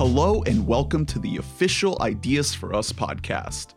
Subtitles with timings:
[0.00, 3.74] Hello, and welcome to the official Ideas for Us podcast.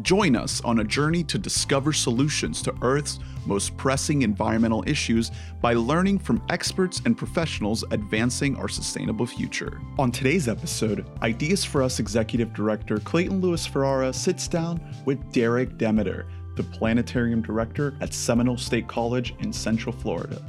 [0.00, 5.74] Join us on a journey to discover solutions to Earth's most pressing environmental issues by
[5.74, 9.78] learning from experts and professionals advancing our sustainable future.
[9.98, 15.76] On today's episode, Ideas for Us Executive Director Clayton Louis Ferrara sits down with Derek
[15.76, 20.42] Demeter, the Planetarium Director at Seminole State College in Central Florida.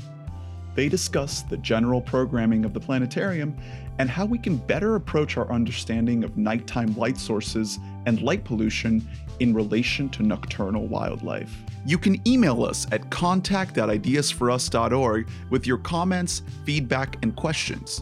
[0.79, 3.53] They discuss the general programming of the planetarium
[3.97, 9.05] and how we can better approach our understanding of nighttime light sources and light pollution
[9.41, 11.53] in relation to nocturnal wildlife.
[11.85, 18.01] You can email us at contact ideasforus.org with your comments, feedback, and questions.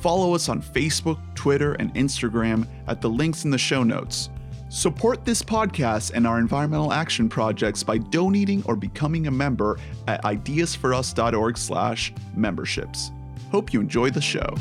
[0.00, 4.30] Follow us on Facebook, Twitter, and Instagram at the links in the show notes.
[4.70, 10.22] Support this podcast and our environmental action projects by donating or becoming a member at
[10.24, 13.10] ideasforus.org/memberships.
[13.50, 14.54] Hope you enjoy the show.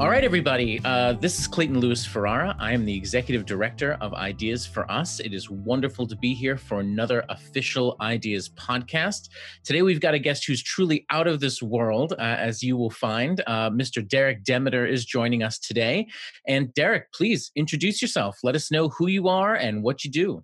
[0.00, 0.80] All right, everybody.
[0.82, 2.56] Uh, this is Clayton Louis Ferrara.
[2.58, 5.20] I am the executive director of Ideas for Us.
[5.20, 9.28] It is wonderful to be here for another official Ideas podcast.
[9.62, 12.88] Today, we've got a guest who's truly out of this world, uh, as you will
[12.88, 13.42] find.
[13.46, 14.02] Uh, Mr.
[14.08, 16.08] Derek Demeter is joining us today.
[16.48, 18.38] And Derek, please introduce yourself.
[18.42, 20.42] Let us know who you are and what you do.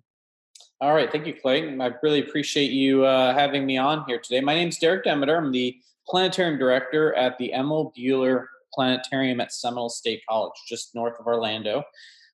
[0.81, 1.11] All right.
[1.11, 1.81] Thank you, Clayton.
[1.81, 4.39] I really appreciate you uh, having me on here today.
[4.39, 5.35] My name is Derek Demeter.
[5.35, 5.75] I'm the
[6.07, 8.45] planetarium director at the Emil Buehler
[8.77, 11.83] planetarium at Seminole State College, just north of Orlando,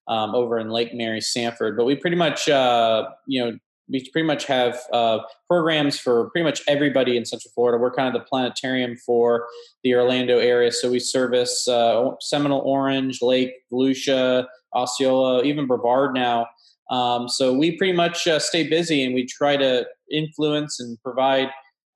[0.09, 1.77] um, over in Lake Mary, Sanford.
[1.77, 3.57] But we pretty much, uh, you know,
[3.89, 7.81] we pretty much have uh, programs for pretty much everybody in Central Florida.
[7.81, 9.47] We're kind of the planetarium for
[9.83, 16.47] the Orlando area, so we service uh, Seminole, Orange, Lake, Volusia, Osceola, even Brevard now.
[16.89, 21.49] Um, so we pretty much uh, stay busy and we try to influence and provide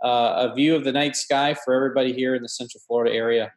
[0.03, 3.51] uh, a view of the night sky for everybody here in the Central Florida area.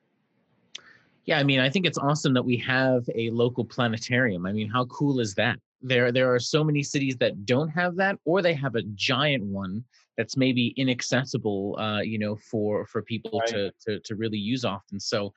[1.27, 4.47] Yeah, I mean, I think it's awesome that we have a local planetarium.
[4.47, 5.59] I mean, how cool is that?
[5.83, 9.45] There, there are so many cities that don't have that, or they have a giant
[9.45, 9.85] one
[10.17, 13.49] that's maybe inaccessible, uh, you know, for for people right.
[13.49, 15.01] to, to to really use often.
[15.01, 15.33] So,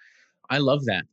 [0.50, 1.06] I love that.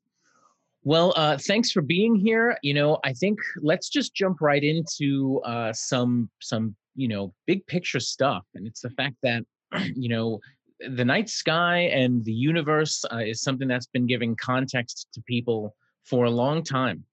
[0.82, 2.56] Well, uh, thanks for being here.
[2.62, 7.66] You know, I think let's just jump right into uh, some some you know big
[7.66, 9.44] picture stuff, and it's the fact that
[9.94, 10.40] you know
[10.88, 15.74] the night sky and the universe uh, is something that's been giving context to people
[16.04, 17.04] for a long time.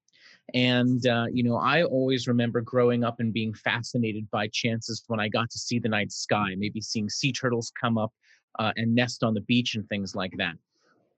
[0.53, 5.19] And, uh, you know, I always remember growing up and being fascinated by chances when
[5.19, 8.13] I got to see the night sky, maybe seeing sea turtles come up
[8.57, 10.55] uh, and nest on the beach and things like that.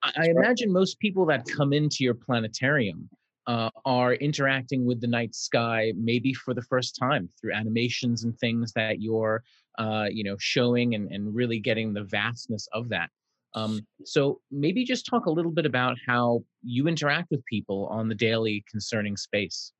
[0.01, 3.07] I, I imagine most people that come into your planetarium
[3.45, 8.37] uh, are interacting with the night sky maybe for the first time through animations and
[8.37, 9.43] things that you're
[9.79, 13.09] uh, you know, showing and, and really getting the vastness of that.
[13.55, 18.07] Um, so maybe just talk a little bit about how you interact with people on
[18.07, 19.71] the daily concerning space.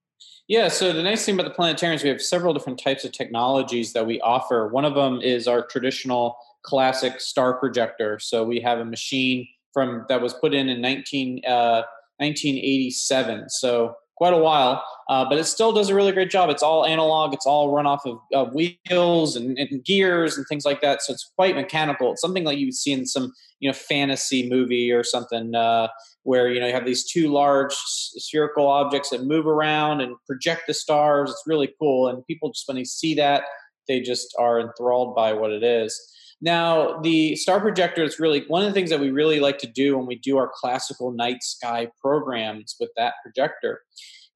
[0.47, 3.93] Yeah, so the nice thing about the planetariums, we have several different types of technologies
[3.93, 4.67] that we offer.
[4.67, 8.19] One of them is our traditional classic star projector.
[8.19, 11.83] So we have a machine from that was put in in 19, uh,
[12.17, 13.49] 1987.
[13.49, 16.50] So quite a while, uh, but it still does a really great job.
[16.50, 17.34] It's all analog.
[17.34, 21.02] It's all run off of, of wheels and, and, gears and things like that.
[21.02, 22.12] So it's quite mechanical.
[22.12, 25.88] It's something like you would see in some you know fantasy movie or something uh,
[26.24, 30.63] where you know you have these two large spherical objects that move around and project
[30.68, 31.29] the stars.
[31.29, 33.44] It's really cool, and people just when they see that,
[33.88, 35.97] they just are enthralled by what it is.
[36.41, 39.67] Now, the star projector is really one of the things that we really like to
[39.67, 43.81] do when we do our classical night sky programs with that projector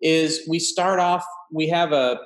[0.01, 2.19] is we start off, we have a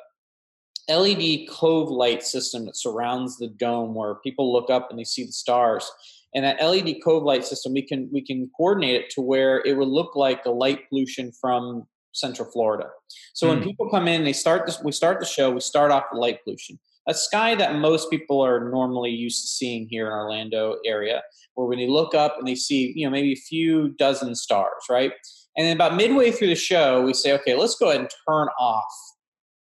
[0.90, 5.26] LED cove light system that surrounds the dome where people look up and they see
[5.26, 5.90] the stars.
[6.34, 9.78] And that LED cove light system, we can we can coordinate it to where it
[9.78, 12.90] would look like the light pollution from Central Florida.
[13.34, 13.50] So mm.
[13.50, 13.64] when hmm.
[13.66, 14.82] people come in, they start this.
[14.84, 15.52] We start the show.
[15.52, 19.48] We start off with light pollution a sky that most people are normally used to
[19.48, 21.24] seeing here in Orlando area,
[21.56, 24.84] where when they look up and they see, you know, maybe a few dozen stars,
[24.90, 25.14] right?
[25.56, 28.48] And then about midway through the show, we say, okay, let's go ahead and turn
[28.60, 28.94] off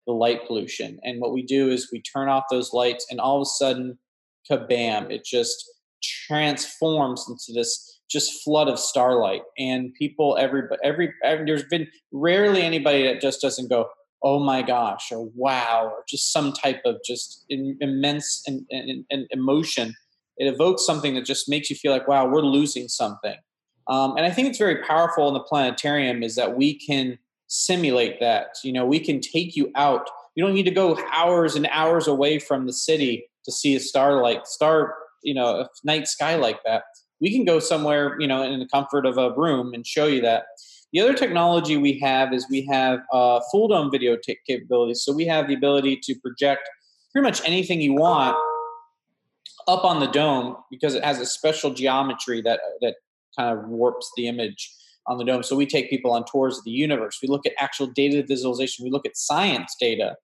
[0.05, 0.99] the light pollution.
[1.03, 3.99] And what we do is we turn off those lights, and all of a sudden,
[4.49, 5.11] kabam!
[5.11, 5.63] It just
[6.01, 9.43] transforms into this just flood of starlight.
[9.57, 13.87] And people, every every, every there's been rarely anybody that just doesn't go,
[14.23, 19.27] oh my gosh or wow or just some type of just in, immense and, and,
[19.31, 19.93] emotion
[20.37, 23.35] it evokes something that just makes you feel like wow we're losing something
[23.87, 27.17] um, and i think it's very powerful in the planetarium is that we can
[27.47, 31.55] simulate that you know we can take you out You don't need to go hours
[31.55, 34.93] and hours away from the city to see a star like star,
[35.23, 36.83] you know, a night sky like that.
[37.19, 40.21] We can go somewhere, you know, in the comfort of a room and show you
[40.21, 40.43] that.
[40.91, 45.03] The other technology we have is we have uh, full dome video t- capabilities.
[45.03, 46.67] So we have the ability to project
[47.11, 48.35] pretty much anything you want
[49.67, 52.95] up on the dome because it has a special geometry that that
[53.37, 54.73] kind of warps the image
[55.05, 55.43] on the dome.
[55.43, 57.19] So we take people on tours of the universe.
[57.21, 58.83] We look at actual data visualization.
[58.83, 60.15] We look at science data.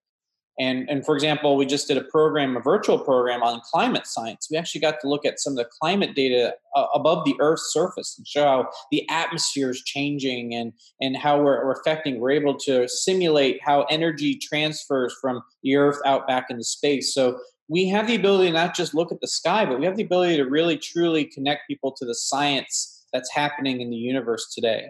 [0.58, 4.48] And, and for example, we just did a program, a virtual program on climate science.
[4.50, 7.74] We actually got to look at some of the climate data uh, above the Earth's
[7.74, 10.72] surface and show how the atmosphere is changing and,
[11.02, 12.20] and how we're, we're affecting.
[12.20, 17.14] We're able to simulate how energy transfers from the Earth out back into space.
[17.14, 17.38] So
[17.68, 20.04] we have the ability to not just look at the sky, but we have the
[20.04, 24.88] ability to really truly connect people to the science that's happening in the universe today.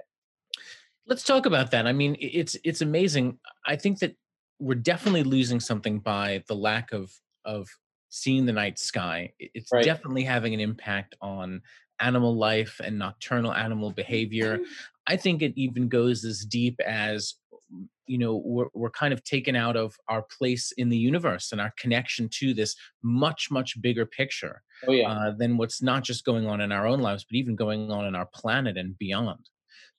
[1.07, 1.87] Let's talk about that.
[1.87, 3.37] I mean, it's it's amazing.
[3.65, 4.15] I think that
[4.65, 7.11] we're definitely losing something by the lack of
[7.45, 7.69] of
[8.09, 9.31] seeing the night sky.
[9.39, 9.85] It's right.
[9.85, 11.61] definitely having an impact on
[11.99, 14.59] animal life and nocturnal animal behavior.
[15.05, 17.35] I think it even goes as deep as
[18.07, 21.61] you know we're, we're kind of taken out of our place in the universe and
[21.61, 25.09] our connection to this much much bigger picture oh, yeah.
[25.09, 28.05] uh, than what's not just going on in our own lives but even going on
[28.05, 29.49] in our planet and beyond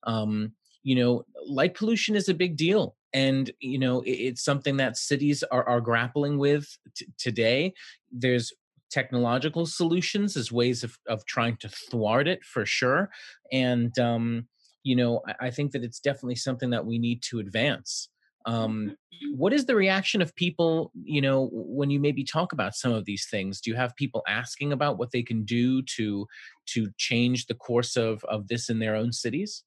[0.04, 0.52] um,
[0.84, 4.96] you know light pollution is a big deal and you know it, it's something that
[4.96, 7.72] cities are, are grappling with t- today
[8.12, 8.52] there's
[8.88, 13.10] technological solutions as ways of, of trying to thwart it for sure
[13.50, 14.46] and um,
[14.86, 18.08] you know, I, I think that it's definitely something that we need to advance.
[18.46, 19.36] Um, mm-hmm.
[19.36, 23.04] what is the reaction of people, you know, when you maybe talk about some of
[23.04, 23.60] these things?
[23.60, 26.28] Do you have people asking about what they can do to
[26.66, 29.64] to change the course of of this in their own cities?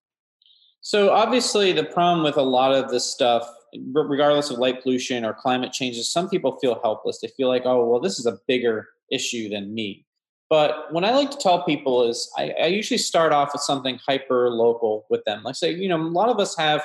[0.82, 3.48] So obviously, the problem with a lot of this stuff,
[3.94, 7.20] regardless of light pollution or climate change, is some people feel helpless.
[7.20, 10.06] They feel like, oh, well, this is a bigger issue than me.
[10.50, 14.00] But what I like to tell people is I, I usually start off with something
[14.06, 15.44] hyper local with them.
[15.44, 16.82] Like say, you know, a lot of us have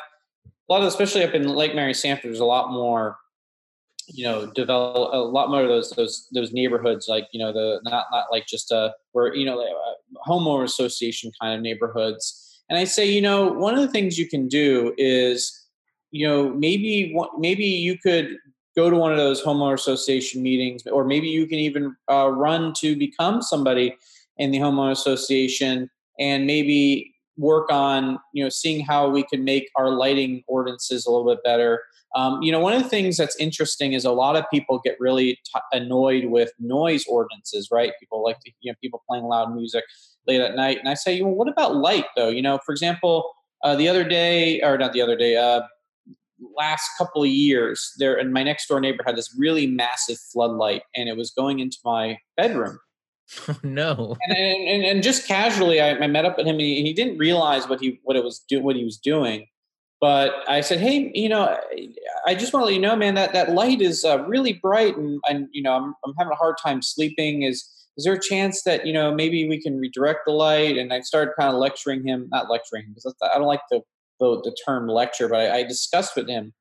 [0.69, 3.17] a lot of, especially up in Lake Mary Sanford, there's a lot more,
[4.07, 7.81] you know, develop a lot more of those those those neighborhoods, like you know, the
[7.85, 12.44] not not like just a where you know, uh, homeowner association kind of neighborhoods.
[12.69, 15.67] And I say, you know, one of the things you can do is,
[16.11, 18.37] you know, maybe maybe you could
[18.77, 22.73] go to one of those homeowner association meetings, or maybe you can even uh, run
[22.79, 23.97] to become somebody
[24.39, 25.89] in the homeowner association
[26.19, 31.11] and maybe work on you know seeing how we can make our lighting ordinances a
[31.11, 31.83] little bit better.
[32.17, 34.97] Um, you know one of the things that's interesting is a lot of people get
[35.01, 37.93] really t- annoyed with noise ordinances right?
[37.99, 39.85] People like to you know people playing loud music
[40.27, 43.31] late at night and i say well what about light though you know for example
[43.63, 45.63] uh, the other day or not the other day uh,
[46.57, 50.83] last couple of years, there and my next door neighbor had this really massive floodlight,
[50.95, 52.79] and it was going into my bedroom.
[53.49, 54.17] Oh, no!
[54.27, 56.59] And, and, and just casually, I, I, met up with him.
[56.59, 59.47] He, he didn't realize what he what it was do, what he was doing.
[60.01, 61.57] But I said, "Hey, you know,
[62.27, 64.97] I just want to let you know, man, that that light is uh, really bright,
[64.97, 67.43] and and you know, I'm I'm having a hard time sleeping.
[67.43, 70.93] Is is there a chance that you know maybe we can redirect the light?" And
[70.93, 73.81] I started kind of lecturing him, not lecturing because I don't like the
[74.21, 76.53] the, the term lecture, but I, I discussed with him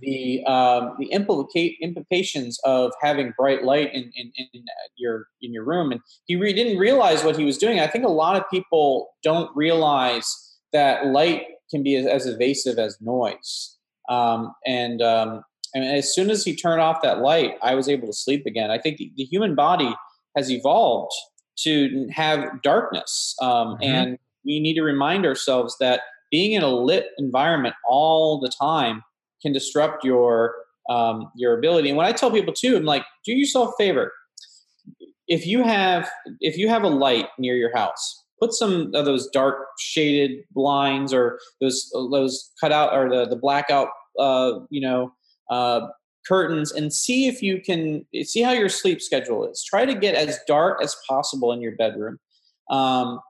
[0.00, 4.64] the um, the implicate implications of having bright light in, in, in
[4.96, 7.80] your in your room, and he re- didn't realize what he was doing.
[7.80, 12.78] I think a lot of people don't realize that light can be as, as evasive
[12.78, 13.76] as noise.
[14.08, 15.42] Um, and um,
[15.74, 18.70] and as soon as he turned off that light, I was able to sleep again.
[18.70, 19.94] I think the, the human body
[20.36, 21.12] has evolved
[21.58, 23.82] to have darkness, um, mm-hmm.
[23.82, 29.02] and we need to remind ourselves that being in a lit environment all the time
[29.42, 30.54] can disrupt your
[30.88, 31.88] um, your ability.
[31.88, 34.12] And what I tell people too, I'm like, do yourself a favor.
[35.28, 36.08] If you have
[36.40, 41.12] if you have a light near your house, put some of those dark shaded blinds
[41.12, 45.12] or those those cut out or the the blackout uh, you know
[45.50, 45.86] uh,
[46.26, 49.64] curtains and see if you can see how your sleep schedule is.
[49.64, 52.18] Try to get as dark as possible in your bedroom.
[52.70, 53.20] Um,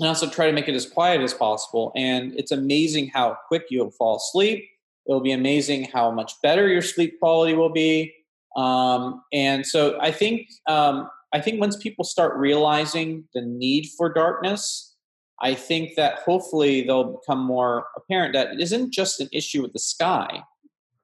[0.00, 1.92] and also try to make it as quiet as possible.
[1.94, 4.66] And it's amazing how quick you'll fall asleep.
[5.06, 8.14] It'll be amazing how much better your sleep quality will be.
[8.56, 14.12] Um, and so I think um, I think once people start realizing the need for
[14.12, 14.96] darkness,
[15.42, 19.72] I think that hopefully they'll become more apparent that it isn't just an issue with
[19.72, 20.42] the sky;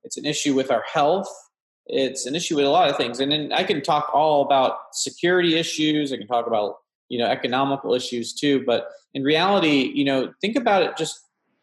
[0.07, 1.29] it's an issue with our health.
[1.87, 4.95] It's an issue with a lot of things, and then I can talk all about
[4.95, 6.13] security issues.
[6.13, 10.57] I can talk about you know economical issues too but in reality you know think
[10.57, 11.21] about it just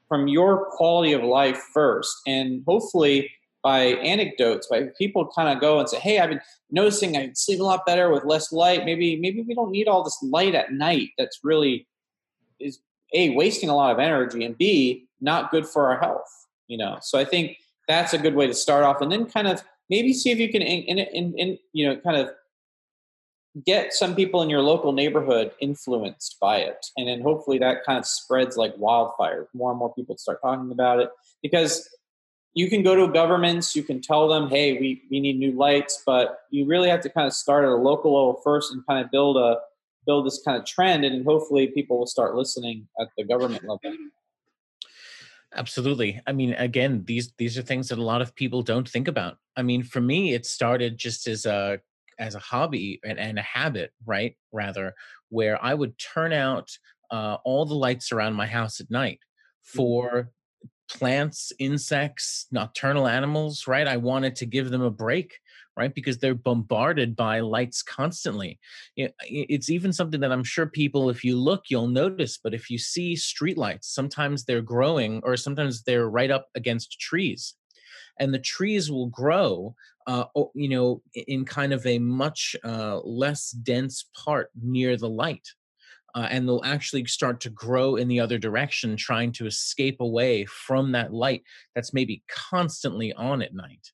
[0.07, 3.29] from your quality of life first and hopefully
[3.63, 7.61] by anecdotes, by people kind of go and say, "Hey, I've been noticing I sleep
[7.61, 8.83] a lot better with less light.
[8.85, 11.11] Maybe maybe we don't need all this light at night.
[11.17, 11.87] That's really
[12.59, 12.79] is
[13.13, 16.29] a wasting a lot of energy and b not good for our health.
[16.67, 17.57] You know, so I think
[17.93, 20.49] that's a good way to start off, and then kind of maybe see if you
[20.49, 22.31] can in, in, in, you know kind of
[23.65, 26.87] get some people in your local neighborhood influenced by it.
[26.97, 29.47] And then hopefully that kind of spreads like wildfire.
[29.53, 31.11] More and more people start talking about it
[31.43, 31.87] because
[32.55, 36.03] you can go to governments you can tell them hey we, we need new lights
[36.05, 39.03] but you really have to kind of start at a local level first and kind
[39.03, 39.57] of build a
[40.05, 43.79] build this kind of trend and hopefully people will start listening at the government level
[45.55, 49.07] absolutely i mean again these these are things that a lot of people don't think
[49.07, 51.79] about i mean for me it started just as a
[52.19, 54.35] as a hobby and, and a habit, right?
[54.51, 54.95] Rather,
[55.29, 56.69] where I would turn out
[57.11, 59.77] uh, all the lights around my house at night mm-hmm.
[59.77, 60.31] for
[60.89, 63.87] plants, insects, nocturnal animals, right?
[63.87, 65.39] I wanted to give them a break,
[65.77, 65.93] right?
[65.93, 68.59] Because they're bombarded by lights constantly.
[68.95, 72.37] It's even something that I'm sure people, if you look, you'll notice.
[72.41, 76.99] But if you see street lights, sometimes they're growing or sometimes they're right up against
[76.99, 77.55] trees.
[78.19, 79.75] And the trees will grow
[80.07, 85.47] uh, you know, in kind of a much uh, less dense part near the light.
[86.15, 90.45] Uh, and they'll actually start to grow in the other direction, trying to escape away
[90.45, 91.41] from that light
[91.73, 93.91] that's maybe constantly on at night.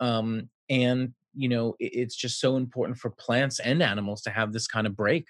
[0.00, 4.52] Um, and, you know, it, it's just so important for plants and animals to have
[4.52, 5.26] this kind of break.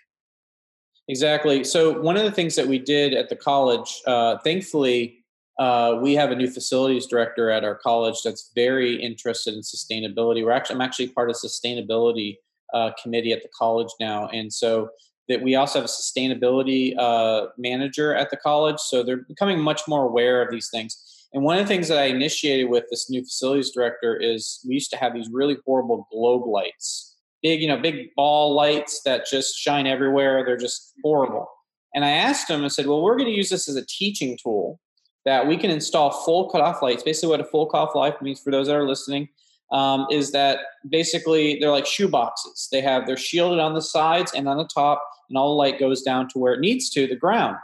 [1.08, 1.64] Exactly.
[1.64, 5.24] So, one of the things that we did at the college, uh, thankfully,
[5.58, 10.44] uh, we have a new facilities director at our college that's very interested in sustainability.
[10.44, 12.36] We're actually I'm actually part of sustainability
[12.72, 14.90] uh, committee at the college now, and so
[15.28, 18.78] that we also have a sustainability uh, manager at the college.
[18.78, 21.11] So they're becoming much more aware of these things.
[21.32, 24.74] And one of the things that I initiated with this new facilities director is we
[24.74, 29.26] used to have these really horrible globe lights, big you know big ball lights that
[29.30, 30.44] just shine everywhere.
[30.44, 31.48] They're just horrible.
[31.94, 34.38] And I asked him, I said, well, we're going to use this as a teaching
[34.42, 34.80] tool
[35.24, 37.02] that we can install full cutoff lights.
[37.02, 39.28] Basically, what a full cutoff light means for those that are listening
[39.72, 42.68] um, is that basically they're like shoe boxes.
[42.70, 45.78] They have they're shielded on the sides and on the top, and all the light
[45.78, 47.56] goes down to where it needs to, the ground.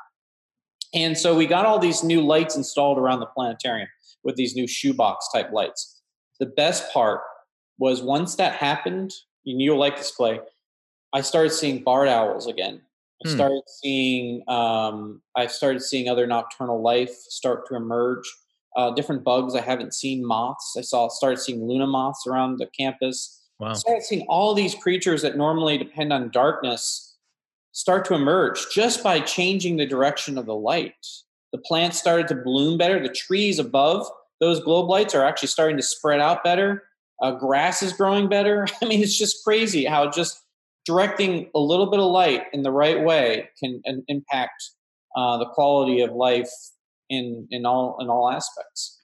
[0.94, 3.88] And so we got all these new lights installed around the planetarium
[4.24, 6.00] with these new shoebox type lights.
[6.40, 7.20] The best part
[7.78, 9.12] was once that happened,
[9.46, 10.40] and you'll like this play,
[11.12, 12.80] I started seeing barred owls again.
[13.24, 13.34] I hmm.
[13.34, 18.24] started seeing um, I started seeing other nocturnal life start to emerge.
[18.76, 20.76] Uh, different bugs I haven't seen moths.
[20.78, 23.42] I saw started seeing luna moths around the campus.
[23.58, 23.70] Wow.
[23.70, 27.07] I started seeing all these creatures that normally depend on darkness
[27.78, 31.06] start to emerge just by changing the direction of the light.
[31.52, 33.00] The plants started to bloom better.
[33.00, 34.04] The trees above
[34.40, 36.82] those globe lights are actually starting to spread out better.
[37.22, 38.66] Uh, grass is growing better.
[38.82, 40.42] I mean, it's just crazy how just
[40.86, 44.70] directing a little bit of light in the right way can impact
[45.16, 46.50] uh, the quality of life
[47.08, 48.97] in in all in all aspects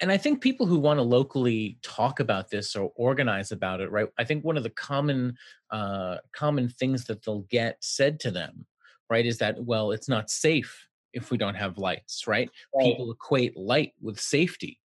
[0.00, 3.90] and i think people who want to locally talk about this or organize about it
[3.90, 5.36] right i think one of the common
[5.70, 8.66] uh, common things that they'll get said to them
[9.10, 12.84] right is that well it's not safe if we don't have lights right, right.
[12.84, 14.78] people equate light with safety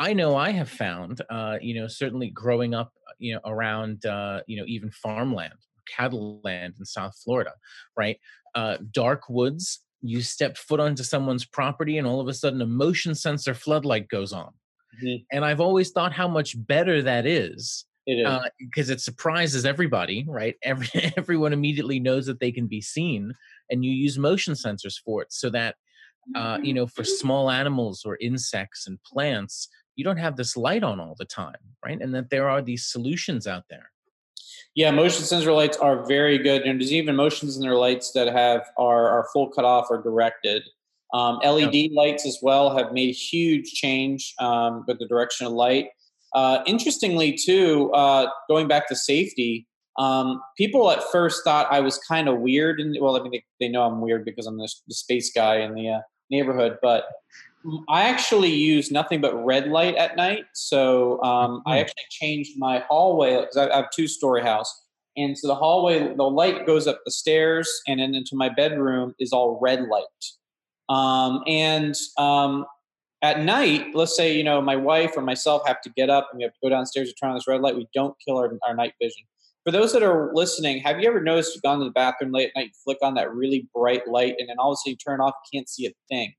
[0.00, 4.40] I know I have found, uh, you know, certainly growing up, you know, around, uh,
[4.46, 5.52] you know, even farmland,
[5.86, 7.52] cattle land in South Florida,
[7.98, 8.18] right?
[8.54, 12.66] Uh, dark woods, you step foot onto someone's property and all of a sudden a
[12.66, 14.52] motion sensor floodlight goes on.
[15.02, 15.22] Mm-hmm.
[15.32, 20.56] And I've always thought how much better that is because uh, it surprises everybody, right?
[20.62, 23.32] Every, everyone immediately knows that they can be seen,
[23.70, 25.76] and you use motion sensors for it, so that
[26.34, 30.82] uh, you know, for small animals or insects and plants, you don't have this light
[30.82, 32.00] on all the time, right?
[32.00, 33.90] And that there are these solutions out there.
[34.74, 38.62] Yeah, motion sensor lights are very good, and there's even motion sensor lights that have
[38.78, 40.62] are are full cutoff or directed.
[41.12, 41.88] Um, LED yeah.
[41.92, 45.88] lights as well have made a huge change um, with the direction of light.
[46.34, 49.66] Uh, interestingly, too, uh, going back to safety,
[49.98, 53.44] um, people at first thought I was kind of weird, and well, I mean, they,
[53.58, 56.00] they, know I'm weird because I'm the, the space guy in the uh,
[56.30, 57.04] neighborhood, but
[57.88, 60.44] I actually use nothing but red light at night.
[60.54, 61.80] So um, I hmm.
[61.80, 64.86] actually changed my hallway because I, have two story house.
[65.16, 69.14] And so the hallway, the light goes up the stairs and then into my bedroom
[69.18, 70.04] is all red light.
[70.88, 72.64] Um, and um,
[73.22, 76.38] at night, let's say, you know, my wife or myself have to get up and
[76.38, 77.76] we have to go downstairs to turn on this red light.
[77.76, 79.24] We don't kill our, our night vision.
[79.64, 82.48] For those that are listening, have you ever noticed you've gone to the bathroom late
[82.48, 84.92] at night, you flick on that really bright light, and then all of a sudden
[84.92, 86.32] you turn off, you can't see a thing?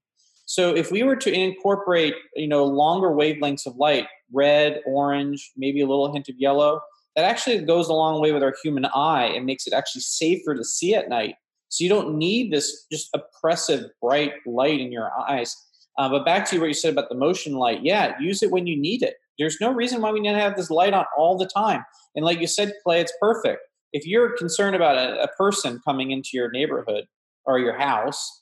[0.52, 5.80] So if we were to incorporate, you know, longer wavelengths of light, red, orange, maybe
[5.80, 6.82] a little hint of yellow,
[7.16, 10.54] that actually goes a long way with our human eye and makes it actually safer
[10.54, 11.36] to see at night.
[11.70, 15.56] So you don't need this just oppressive bright light in your eyes.
[15.98, 18.68] Uh, but back to what you said about the motion light, yeah, use it when
[18.68, 19.16] you need it.
[19.40, 21.86] There's no reason why we need to have this light on all the time.
[22.14, 23.62] And like you said, Clay, it's perfect.
[23.94, 27.06] If you're concerned about a, a person coming into your neighborhood
[27.46, 28.41] or your house,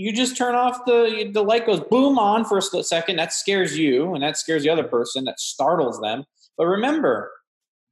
[0.00, 3.16] you just turn off the the light goes boom on for a split second.
[3.16, 5.24] That scares you, and that scares the other person.
[5.24, 6.24] That startles them.
[6.56, 7.30] But remember,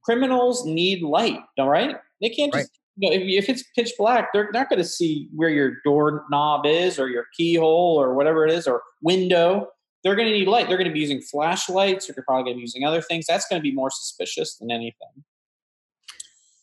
[0.03, 1.39] criminals need light.
[1.57, 2.63] All right, they can't just.
[2.63, 2.75] Right.
[3.01, 6.65] You know, if, if it's pitch black, they're not going to see where your doorknob
[6.65, 9.69] is or your keyhole or whatever it is or window.
[10.03, 10.67] They're going to need light.
[10.67, 13.25] They're going to be using flashlights or they're probably going to be using other things.
[13.25, 15.23] That's going to be more suspicious than anything.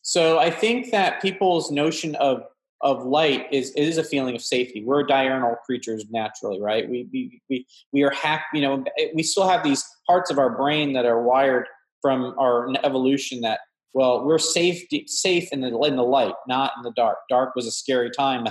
[0.03, 2.43] So I think that people's notion of
[2.83, 4.85] of light is is a feeling of safety.
[4.85, 6.89] We're diurnal creatures naturally, right?
[6.89, 8.45] We we we, we are happy.
[8.55, 11.67] You know, we still have these parts of our brain that are wired
[12.03, 13.61] from our evolution that
[13.97, 17.17] well, we're safe safe in the in the light, not in the dark.
[17.31, 18.47] Dark was a scary time.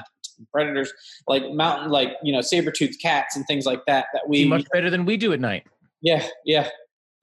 [0.52, 0.92] Predators
[1.28, 4.08] like mountain, like you know, saber toothed cats and things like that.
[4.14, 5.68] That we See much better than we do at night.
[6.02, 6.70] Yeah, yeah,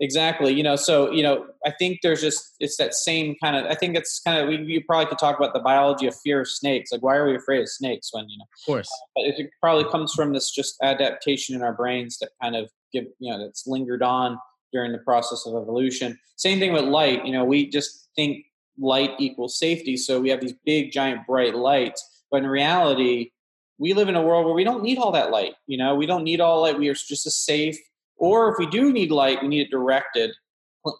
[0.03, 0.53] exactly.
[0.53, 3.65] You know, so you know, I think there's just it's that same kind of.
[3.65, 6.43] I think it's kind of we you probably could talk about the biology of fear
[6.43, 6.93] of snakes.
[6.93, 8.45] Like, why are we afraid of snakes when you know?
[8.45, 12.31] Of course, uh, but it probably comes from this just adaptation in our brains that
[12.43, 14.39] kind of give you know that's lingered on
[14.73, 16.19] during the process of evolution.
[16.37, 17.25] Same thing with light.
[17.25, 18.45] You know, we just think
[18.79, 22.25] light equals safety, so we have these big, giant, bright lights.
[22.31, 23.31] But in reality,
[23.79, 25.55] we live in a world where we don't need all that light.
[25.67, 26.79] You know, we don't need all light.
[26.79, 27.77] We are just a safe.
[28.16, 30.31] Or if we do need light, we need it directed,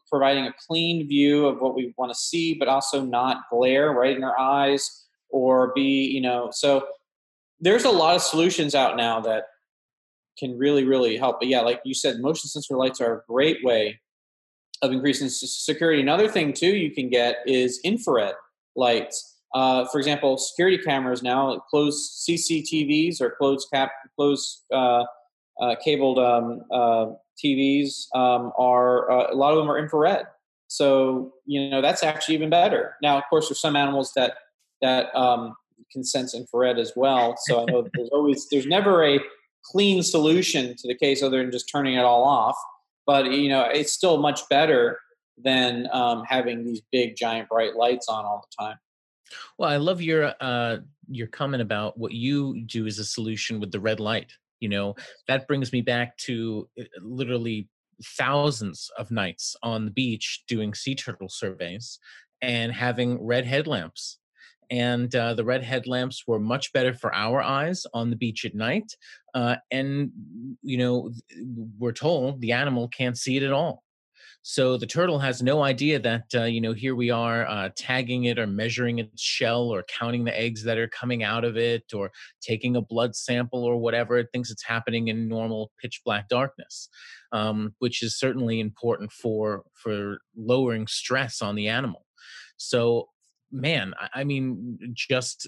[0.09, 4.17] providing a clean view of what we want to see, but also not glare right
[4.17, 6.51] in our eyes or be, you know.
[6.53, 6.87] So
[7.61, 9.45] there's a lot of solutions out now that
[10.39, 11.41] can really, really help.
[11.41, 14.01] But yeah, like you said, motion sensor lights are a great way
[14.83, 16.03] of increasing security.
[16.03, 18.35] Another thing too you can get is infrared
[18.75, 19.39] lights.
[19.55, 25.05] Uh, for example, security cameras now, closed CCTVs or closed cap, closed uh,
[25.61, 27.07] uh, cabled um, uh,
[27.43, 30.27] TVs um, are uh, a lot of them are infrared.
[30.69, 32.95] So you know that's actually even better.
[33.03, 34.35] Now, of course, there's some animals that
[34.81, 35.55] that um,
[35.91, 37.37] can sense infrared as well.
[37.39, 39.21] So I know there's always there's never a
[39.65, 42.57] clean solution to the case other than just turning it all off.
[43.07, 44.99] But you know, it's still much better
[45.43, 48.77] than um, having these big, giant, bright lights on all the time.
[49.59, 50.79] Well, I love your uh,
[51.11, 54.33] your comment about what you do as a solution with the red light.
[54.63, 54.95] You know,
[55.29, 57.69] that brings me back to uh, literally
[58.17, 61.99] thousands of nights on the beach doing sea turtle surveys
[62.41, 64.19] and having red headlamps
[64.73, 68.55] and uh, the red headlamps were much better for our eyes on the beach at
[68.55, 68.97] night.
[69.35, 70.11] Uh, and
[70.63, 71.11] you know,
[71.79, 73.83] we're told the animal can't see it at all.
[74.45, 78.25] So the turtle has no idea that uh, you know here we are uh, tagging
[78.25, 81.85] it or measuring its shell or counting the eggs that are coming out of it
[81.95, 84.19] or taking a blood sample or whatever.
[84.19, 86.89] It thinks it's happening in normal pitch black darkness,
[87.31, 92.05] um, which is certainly important for for lowering stress on the animal.
[92.57, 93.09] So
[93.55, 95.47] man i mean just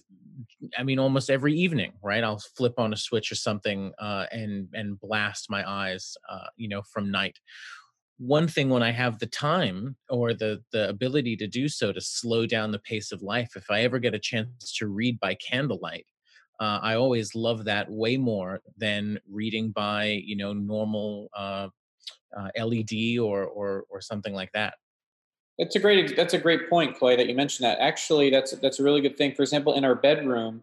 [0.77, 4.69] i mean almost every evening right i'll flip on a switch or something uh, and
[4.75, 7.39] and blast my eyes uh, you know from night
[8.19, 12.01] one thing when i have the time or the the ability to do so to
[12.01, 15.35] slow down the pace of life if i ever get a chance to read by
[15.35, 16.07] candlelight
[16.61, 21.69] uh, i always love that way more than reading by you know normal uh,
[22.37, 24.75] uh led or or or something like that
[25.59, 27.79] that's a great that's a great point, Clay, that you mentioned that.
[27.79, 29.35] Actually, that's that's a really good thing.
[29.35, 30.63] For example, in our bedroom,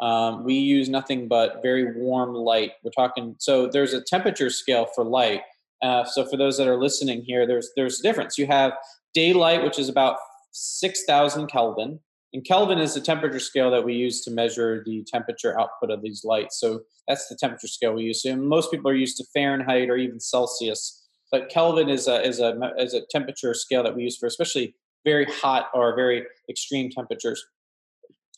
[0.00, 2.72] um, we use nothing but very warm light.
[2.84, 5.40] We're talking so there's a temperature scale for light.
[5.82, 8.38] Uh, so for those that are listening here, there's there's a difference.
[8.38, 8.72] You have
[9.14, 10.16] daylight, which is about
[10.52, 12.00] six thousand Kelvin,
[12.32, 16.02] and Kelvin is the temperature scale that we use to measure the temperature output of
[16.02, 16.58] these lights.
[16.60, 18.22] So that's the temperature scale we use.
[18.22, 22.40] So most people are used to Fahrenheit or even Celsius but Kelvin is a is
[22.40, 26.90] a is a temperature scale that we use for especially very hot or very extreme
[26.90, 27.44] temperatures.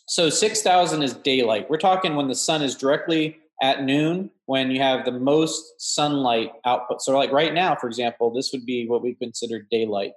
[0.07, 1.68] So 6000 is daylight.
[1.68, 6.53] We're talking when the sun is directly at noon when you have the most sunlight
[6.64, 7.03] output.
[7.03, 10.12] So like right now, for example, this would be what we consider daylight.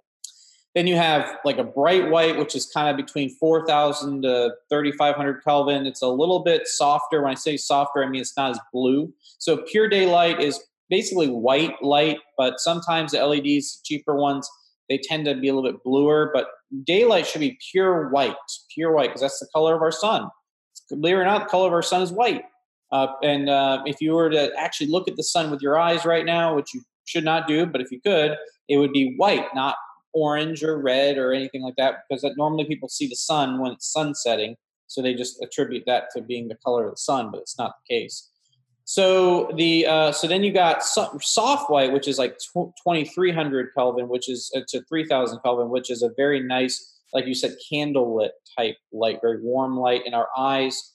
[0.74, 5.44] Then you have like a bright white, which is kind of between 4,000 to 3,500
[5.44, 5.86] Kelvin.
[5.86, 7.22] It's a little bit softer.
[7.22, 9.14] When I say softer, I mean it's not as blue.
[9.38, 14.50] So pure daylight is basically white light, but sometimes the LEDs, cheaper ones,
[14.88, 16.32] they tend to be a little bit bluer.
[16.34, 16.48] But
[16.86, 18.36] daylight should be pure white,
[18.74, 20.30] pure white, because that's the color of our sun.
[20.90, 22.44] Believe it or not, the color of our sun is white.
[22.92, 26.06] Uh, and uh, if you were to actually look at the sun with your eyes
[26.06, 28.36] right now, which you should not do, but if you could,
[28.68, 29.76] it would be white, not
[30.14, 33.72] orange or red or anything like that, because that normally people see the sun when
[33.72, 34.56] it's sun setting,
[34.88, 37.76] so they just attribute that to being the color of the sun, but it's not
[37.80, 38.30] the case.
[38.84, 42.38] So the uh, so then you got soft white, which is like
[42.84, 46.42] twenty three hundred Kelvin, which is uh, to three thousand Kelvin, which is a very
[46.42, 50.91] nice, like you said, candle lit type light, very warm light in our eyes.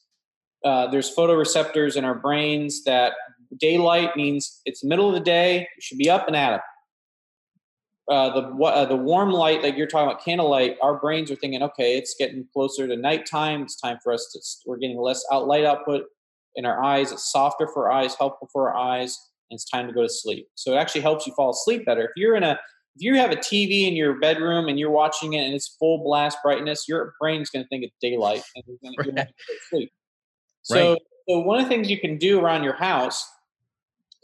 [0.66, 3.12] Uh, there's photoreceptors in our brains that
[3.56, 6.60] daylight means it's middle of the day, you should be up and at it.
[8.10, 11.62] Uh, the uh, the warm light, like you're talking about candlelight, our brains are thinking,
[11.62, 13.62] okay, it's getting closer to nighttime.
[13.62, 14.68] It's time for us to.
[14.68, 16.02] We're getting less out light output
[16.56, 17.12] in our eyes.
[17.12, 19.16] It's softer for our eyes, helpful for our eyes,
[19.50, 20.48] and it's time to go to sleep.
[20.56, 22.06] So it actually helps you fall asleep better.
[22.06, 22.58] If you're in a
[22.96, 26.02] if you have a TV in your bedroom and you're watching it and it's full
[26.02, 29.58] blast brightness, your brain's going to think it's daylight and you're going to go to
[29.70, 29.92] sleep.
[30.66, 30.98] So, right.
[31.28, 33.24] so one of the things you can do around your house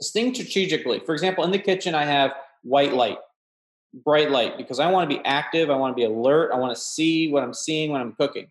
[0.00, 0.98] is think strategically.
[0.98, 2.32] For example, in the kitchen, I have
[2.64, 3.18] white light,
[4.04, 5.70] bright light, because I want to be active.
[5.70, 6.50] I want to be alert.
[6.52, 8.48] I want to see what I'm seeing when I'm cooking.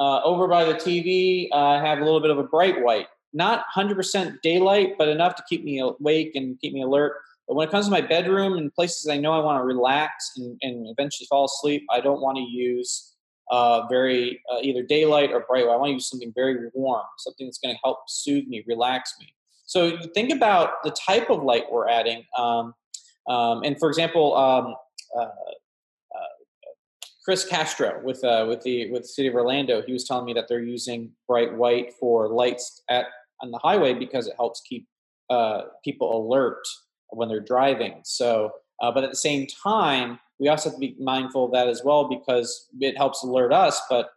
[0.00, 3.06] Uh, over by the TV, uh, I have a little bit of a bright white,
[3.32, 7.14] not 100% daylight, but enough to keep me awake and keep me alert.
[7.46, 10.32] But when it comes to my bedroom and places I know I want to relax
[10.36, 13.13] and, and eventually fall asleep, I don't want to use
[13.50, 15.64] uh, very uh, either daylight or bright.
[15.64, 19.14] I want to use something very warm, something that's going to help soothe me, relax
[19.20, 19.34] me.
[19.66, 22.24] So think about the type of light we're adding.
[22.36, 22.74] Um,
[23.28, 24.74] um, and for example, um,
[25.18, 25.28] uh,
[27.24, 30.34] Chris Castro with uh, with the with the city of Orlando, he was telling me
[30.34, 33.06] that they're using bright white for lights at
[33.40, 34.86] on the highway because it helps keep
[35.30, 36.62] uh, people alert
[37.08, 38.00] when they're driving.
[38.04, 38.52] So,
[38.82, 41.82] uh, but at the same time, we also have to be mindful of that as
[41.84, 43.80] well because it helps alert us.
[43.88, 44.10] But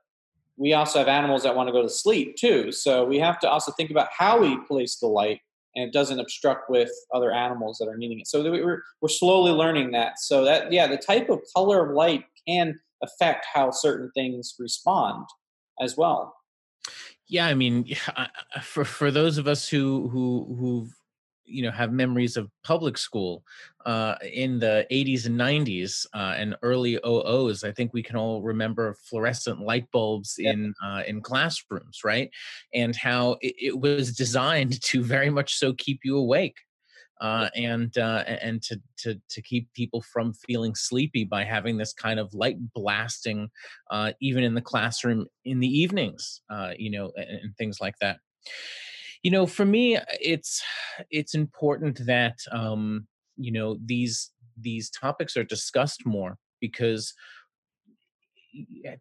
[0.57, 2.71] we also have animals that want to go to sleep too.
[2.71, 5.41] So we have to also think about how we place the light
[5.75, 8.27] and it doesn't obstruct with other animals that are needing it.
[8.27, 10.19] So we're we're slowly learning that.
[10.19, 15.27] So that yeah, the type of color of light can affect how certain things respond
[15.79, 16.35] as well.
[17.27, 17.85] Yeah, I mean,
[18.63, 20.89] for for those of us who who who
[21.47, 23.43] you know have memories of public school
[23.85, 28.41] uh, in the 80s and 90s uh, and early OOs, I think we can all
[28.41, 30.51] remember fluorescent light bulbs yeah.
[30.51, 32.29] in uh, in classrooms, right?
[32.73, 36.57] And how it, it, was designed to very much so keep you awake
[37.21, 41.93] uh, and uh, and to, to to keep people from feeling sleepy by having this
[41.93, 43.49] kind of light blasting,
[43.89, 47.95] uh, even in the classroom in the evenings, uh, you know, and, and, things like
[47.99, 48.19] that.
[49.23, 50.63] You know, for me, it's
[51.11, 57.13] it's important that um, you know these these topics are discussed more because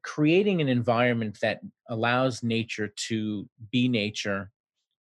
[0.02, 4.50] creating an environment that allows nature to be nature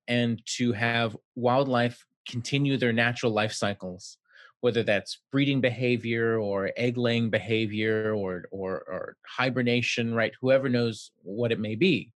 [0.08, 4.18] and to have wildlife continue their natural life cycles,
[4.60, 10.32] whether that's breeding behavior or egg laying behavior or, or, or hibernation, right?
[10.40, 12.12] Whoever knows what it may be.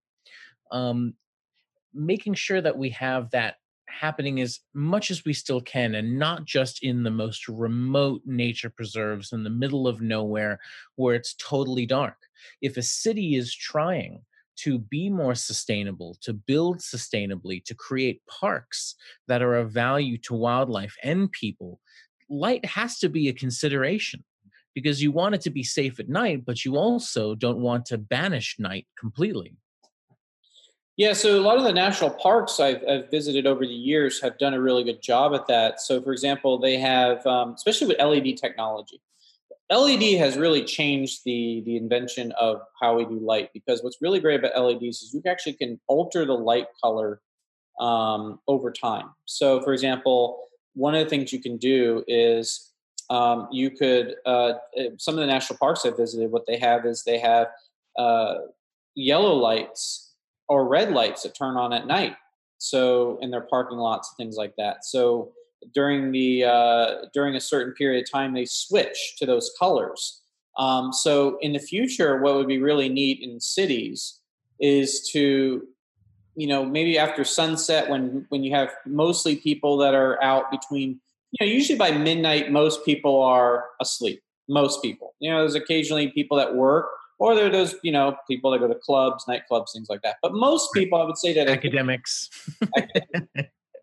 [0.72, 1.14] Um,
[1.94, 3.56] making sure that we have that
[3.88, 8.70] happening as much as we still can and not just in the most remote nature
[8.70, 10.60] preserves in the middle of nowhere
[10.96, 12.16] where it's totally dark.
[12.62, 14.22] If a city is trying
[14.58, 18.94] to be more sustainable, to build sustainably, to create parks
[19.26, 21.80] that are of value to wildlife and people,
[22.28, 24.22] light has to be a consideration
[24.74, 27.98] because you want it to be safe at night, but you also don't want to
[27.98, 29.56] banish night completely.
[31.00, 34.36] Yeah, so a lot of the national parks I've, I've, visited over the years have
[34.36, 35.80] done a really good job at that.
[35.80, 39.00] So, for example, they have, um, especially with LED technology,
[39.70, 44.20] LED has really changed the the invention of how we do light because what's really
[44.20, 47.22] great about LEDs is you actually can alter the light color
[47.80, 49.08] um, over time.
[49.24, 52.74] So, for example, one of the things you can do is
[53.08, 56.30] um, you could uh, eh, some of the national parks I've visited.
[56.30, 57.46] What they have is they have
[57.96, 58.34] uh,
[58.94, 60.09] yellow lights
[60.50, 62.16] or red lights that turn on at night.
[62.58, 64.84] So in their parking lots and things like that.
[64.84, 65.32] So
[65.72, 70.20] during the uh, during a certain period of time they switch to those colors.
[70.58, 74.20] Um, so in the future, what would be really neat in cities
[74.58, 75.62] is to
[76.34, 81.00] you know maybe after sunset when when you have mostly people that are out between
[81.30, 86.08] you know usually by midnight most people are asleep most people you know there's occasionally
[86.08, 86.86] people that work
[87.20, 90.16] or there are those you know people that go to clubs nightclubs things like that
[90.22, 92.28] but most people i would say that academics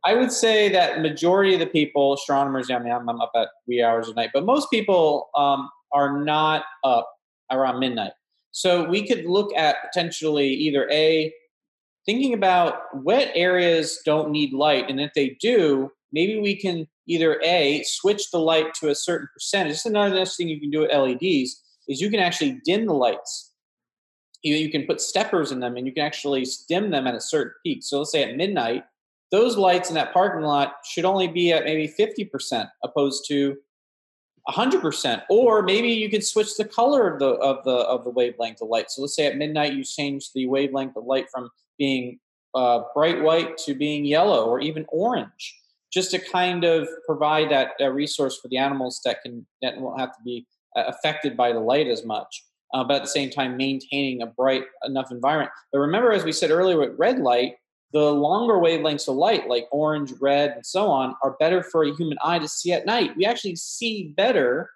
[0.05, 3.49] I would say that majority of the people, astronomers, I mean, I'm, I'm up at
[3.67, 7.11] wee hours of night, but most people um, are not up
[7.51, 8.13] around midnight.
[8.51, 11.33] So we could look at potentially either a
[12.05, 14.89] thinking about what areas don't need light.
[14.89, 19.27] And if they do, maybe we can either A, switch the light to a certain
[19.33, 19.73] percentage.
[19.73, 22.85] This is another nice thing you can do with LEDs is you can actually dim
[22.85, 23.53] the lights.
[24.43, 27.21] You, you can put steppers in them and you can actually dim them at a
[27.21, 27.83] certain peak.
[27.83, 28.83] So let's say at midnight,
[29.31, 33.57] those lights in that parking lot should only be at maybe 50% opposed to
[34.49, 38.61] 100% or maybe you could switch the color of the of the of the wavelength
[38.61, 42.17] of light so let's say at midnight you change the wavelength of light from being
[42.55, 45.53] uh, bright white to being yellow or even orange
[45.91, 49.99] just to kind of provide that, that resource for the animals that can that won't
[49.99, 53.57] have to be affected by the light as much uh, but at the same time
[53.57, 57.55] maintaining a bright enough environment but remember as we said earlier with red light
[57.93, 61.95] the longer wavelengths of light, like orange, red, and so on, are better for a
[61.95, 63.15] human eye to see at night.
[63.15, 64.69] We actually see better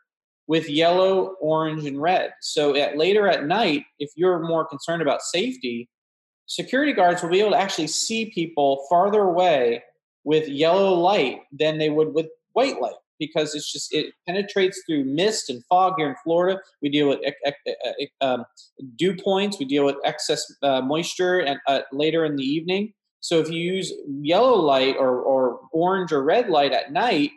[0.47, 2.33] with yellow, orange, and red.
[2.41, 5.89] So at later at night, if you're more concerned about safety,
[6.45, 9.83] security guards will be able to actually see people farther away
[10.23, 15.05] with yellow light than they would with white light because it's just it penetrates through
[15.05, 16.59] mist and fog here in Florida.
[16.81, 17.19] We deal with
[18.19, 18.43] um,
[18.97, 19.59] dew points.
[19.59, 22.93] We deal with excess uh, moisture and uh, later in the evening.
[23.21, 27.29] So if you use yellow light or, or orange or red light at night,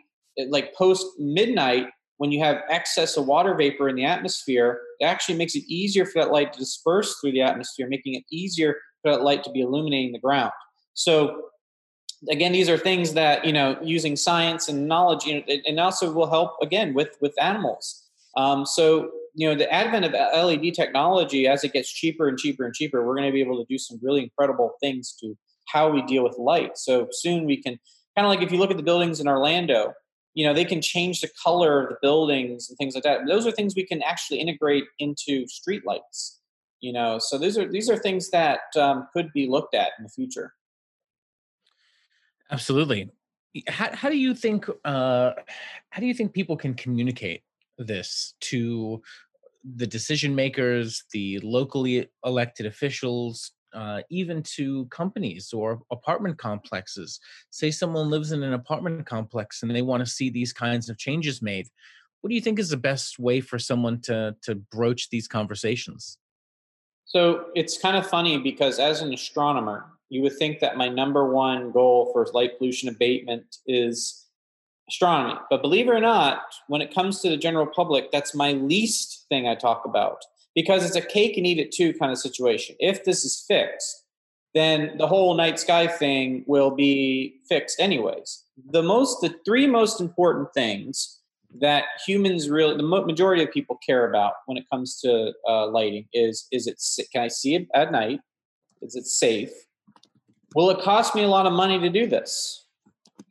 [0.49, 1.85] like post midnight,
[2.17, 6.05] when you have excess of water vapor in the atmosphere, it actually makes it easier
[6.05, 9.51] for that light to disperse through the atmosphere, making it easier for that light to
[9.51, 10.51] be illuminating the ground.
[10.95, 11.49] So
[12.29, 16.11] again, these are things that you know using science and knowledge, you know, and also
[16.11, 18.03] will help again with with animals.
[18.37, 22.65] Um, so you know the advent of LED technology, as it gets cheaper and cheaper
[22.65, 25.35] and cheaper, we're going to be able to do some really incredible things to
[25.67, 26.77] how we deal with light.
[26.77, 27.79] So soon we can
[28.15, 29.93] kind of like if you look at the buildings in Orlando,
[30.33, 33.21] you know they can change the color of the buildings and things like that.
[33.27, 36.39] Those are things we can actually integrate into streetlights.
[36.81, 40.03] You know, so these are these are things that um, could be looked at in
[40.03, 40.53] the future.
[42.51, 43.09] Absolutely.
[43.67, 45.31] How, how do you think uh,
[45.89, 47.43] how do you think people can communicate
[47.77, 49.01] this to
[49.75, 57.19] the decision makers, the locally elected officials, uh, even to companies or apartment complexes.
[57.49, 60.97] Say someone lives in an apartment complex and they want to see these kinds of
[60.97, 61.67] changes made.
[62.21, 66.17] What do you think is the best way for someone to to broach these conversations?
[67.05, 71.31] So it's kind of funny because as an astronomer, you would think that my number
[71.31, 74.25] one goal for light pollution abatement is
[74.89, 75.39] astronomy.
[75.49, 79.25] But believe it or not, when it comes to the general public, that's my least
[79.29, 82.75] thing I talk about because it's a cake and eat it too kind of situation.
[82.79, 84.03] If this is fixed,
[84.53, 88.43] then the whole night sky thing will be fixed anyways.
[88.71, 91.19] The most, the three most important things
[91.59, 96.07] that humans really, the majority of people care about when it comes to uh, lighting
[96.13, 98.21] is: is it can I see it at night?
[98.81, 99.51] Is it safe?
[100.55, 102.65] Will it cost me a lot of money to do this?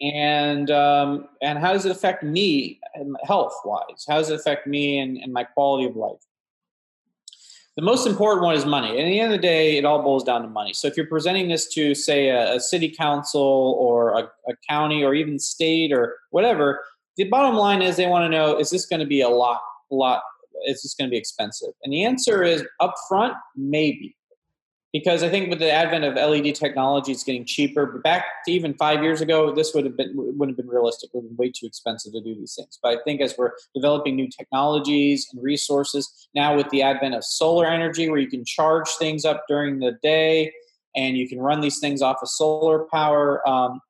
[0.01, 2.81] And um, and how does it affect me
[3.25, 4.05] health wise?
[4.07, 6.21] How does it affect me and, and my quality of life?
[7.77, 8.91] the most important one is money.
[8.91, 10.73] And at the end of the day, it all boils down to money.
[10.73, 15.03] So if you're presenting this to, say, a, a city council or a, a, county
[15.03, 16.85] or even state or whatever,
[17.17, 19.61] the bottom line is they want to know: is this going to be a lot,
[19.91, 20.23] lot?
[20.67, 21.71] Is this going to be expensive?
[21.83, 24.17] And the answer is upfront, maybe
[24.95, 27.85] because I think with the advent of LED technology, it's getting cheaper.
[27.85, 31.11] But back to even five years ago, this would have been wouldn't have been realistic.
[31.13, 32.79] It would have been way too expensive to do these things.
[32.81, 37.25] But I think as we're developing new technologies and resources, now with the advent of
[37.25, 40.53] solar energy, where you can charge things up during the day
[40.95, 43.81] and you can run these things off of solar power, um,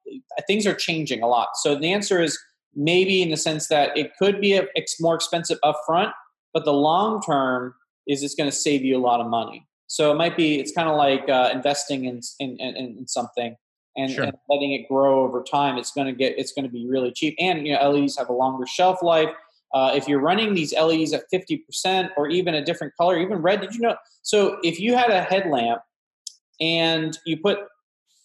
[0.47, 1.49] things are changing a lot.
[1.57, 2.39] So the answer is
[2.75, 4.67] maybe in the sense that it could be a,
[5.01, 6.13] more expensive upfront,
[6.55, 7.75] but the long term
[8.09, 9.67] is it's going to save you a lot of money.
[9.95, 13.55] So it might be it's kind of like uh, investing in, in, in, in something
[13.97, 14.25] and, sure.
[14.25, 15.79] and, letting it grow over time.
[15.79, 18.29] It's going to get it's going to be really cheap, and you know LEDs have
[18.29, 19.29] a longer shelf life.
[19.73, 23.61] Uh, if you're running these LEDs at 50% or even a different color, even red,
[23.61, 23.97] did you know?
[24.23, 25.83] So if you had a headlamp
[26.61, 27.59] and you put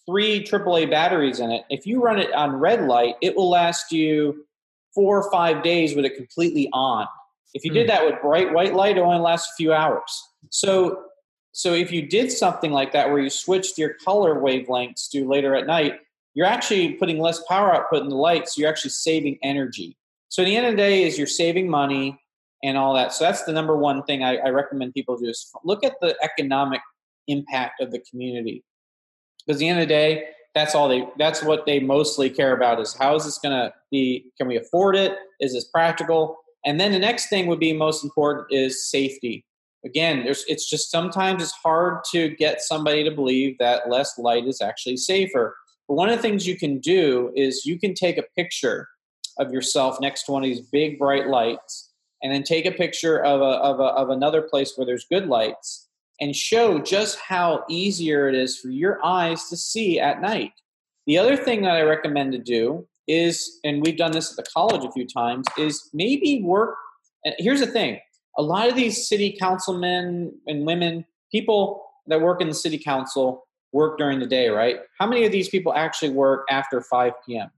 [0.06, 3.92] three AAA batteries in it, if you run it on red light, it will last
[3.92, 4.44] you
[4.92, 7.06] four or five days with it completely on.
[7.54, 7.88] If you did hmm.
[7.88, 10.22] that with bright white light, it only lasts a few hours.
[10.50, 11.04] So
[11.52, 15.54] so if you did something like that where you switched your color wavelengths to later
[15.54, 15.94] at night,
[16.34, 19.96] you're actually putting less power output in the light, so you're actually saving energy.
[20.28, 22.20] So at the end of the day is you're saving money
[22.62, 23.12] and all that.
[23.12, 26.16] So that's the number one thing I, I recommend people do is look at the
[26.22, 26.80] economic
[27.26, 28.62] impact of the community.
[29.44, 32.54] Because at the end of the day, that's all they that's what they mostly care
[32.56, 35.16] about is how is this gonna be can we afford it?
[35.40, 36.38] Is this practical?
[36.64, 39.44] And then the next thing would be most important is safety
[39.84, 44.46] again, there's it's just sometimes it's hard to get somebody to believe that less light
[44.46, 45.56] is actually safer.
[45.88, 48.88] But one of the things you can do is you can take a picture
[49.38, 51.90] of yourself next to one of these big bright lights,
[52.22, 55.26] and then take a picture of a, of, a, of another place where there's good
[55.26, 55.88] lights,
[56.20, 60.52] and show just how easier it is for your eyes to see at night.
[61.06, 64.50] The other thing that I recommend to do is, and we've done this at the
[64.54, 66.76] college a few times, is maybe work.
[67.38, 67.98] Here's the thing
[68.40, 73.46] a lot of these city councilmen and women, people that work in the city council,
[73.72, 74.78] work during the day, right?
[74.98, 77.50] How many of these people actually work after 5 p.m.?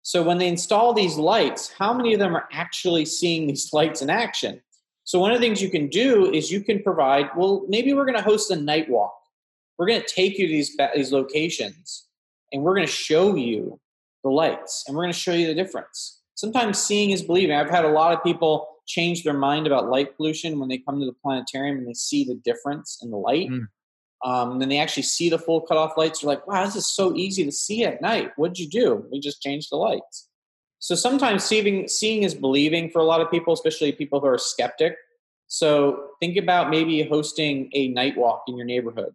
[0.00, 4.00] So when they install these lights, how many of them are actually seeing these lights
[4.00, 4.62] in action?
[5.04, 8.06] So one of the things you can do is you can provide, well, maybe we're
[8.06, 9.14] going to host a night walk.
[9.76, 12.06] We're going to take you to these, these locations
[12.52, 13.78] and we're going to show you
[14.24, 16.22] the lights and we're going to show you the difference.
[16.36, 17.56] Sometimes seeing is believing.
[17.56, 21.00] I've had a lot of people change their mind about light pollution when they come
[21.00, 23.50] to the planetarium and they see the difference in the light.
[23.50, 23.66] Mm.
[24.24, 26.20] Um, and then they actually see the full cutoff lights.
[26.20, 28.32] They're like, wow, this is so easy to see at night.
[28.36, 29.06] What'd you do?
[29.10, 30.28] We just changed the lights.
[30.78, 34.38] So sometimes seeing, seeing is believing for a lot of people, especially people who are
[34.38, 34.94] skeptic.
[35.48, 39.14] So think about maybe hosting a night walk in your neighborhood.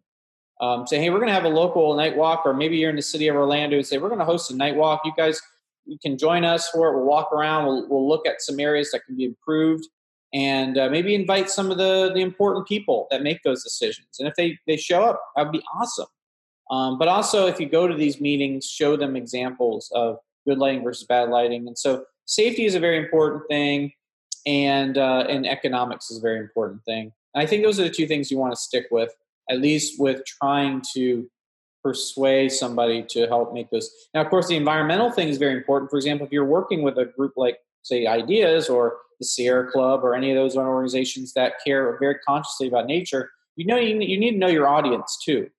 [0.59, 2.95] Um, say, hey, we're going to have a local night walk, or maybe you're in
[2.95, 3.81] the city of Orlando.
[3.81, 5.01] Say, we're going to host a night walk.
[5.05, 5.41] You guys
[5.85, 6.97] you can join us for it.
[6.97, 7.65] We'll walk around.
[7.65, 9.87] We'll, we'll look at some areas that can be improved,
[10.33, 14.07] and uh, maybe invite some of the the important people that make those decisions.
[14.19, 16.07] And if they they show up, that would be awesome.
[16.69, 20.17] Um, but also, if you go to these meetings, show them examples of
[20.47, 21.67] good lighting versus bad lighting.
[21.67, 23.91] And so, safety is a very important thing,
[24.45, 27.11] and uh, and economics is a very important thing.
[27.33, 29.13] And I think those are the two things you want to stick with,
[29.49, 31.29] at least with trying to
[31.83, 33.89] persuade somebody to help make this.
[34.13, 35.89] Now, of course, the environmental thing is very important.
[35.89, 40.03] For example, if you're working with a group like, say, Ideas or the Sierra Club
[40.03, 44.19] or any of those organizations that care very consciously about nature, you know you, you
[44.19, 45.49] need to know your audience too.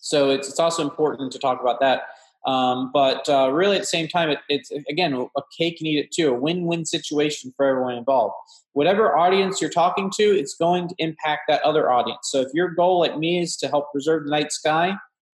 [0.00, 2.02] So it's, it's also important to talk about that.
[2.46, 5.98] Um, but uh, really, at the same time, it, it's again a cake and eat
[5.98, 8.34] it too, a win-win situation for everyone involved.
[8.74, 12.28] Whatever audience you're talking to, it's going to impact that other audience.
[12.30, 14.94] So if your goal, like me, is to help preserve the night sky,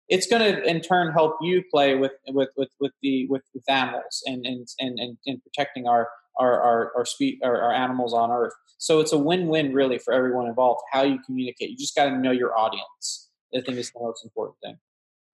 [0.10, 3.64] it's going to in turn help you play with with with, with the with, with
[3.70, 8.32] animals and and, and and protecting our our our our, spe- our, our animals on
[8.32, 8.54] earth.
[8.78, 11.70] So it's a win-win really for everyone involved how you communicate.
[11.70, 14.78] You just got to know your audience i think is the most important thing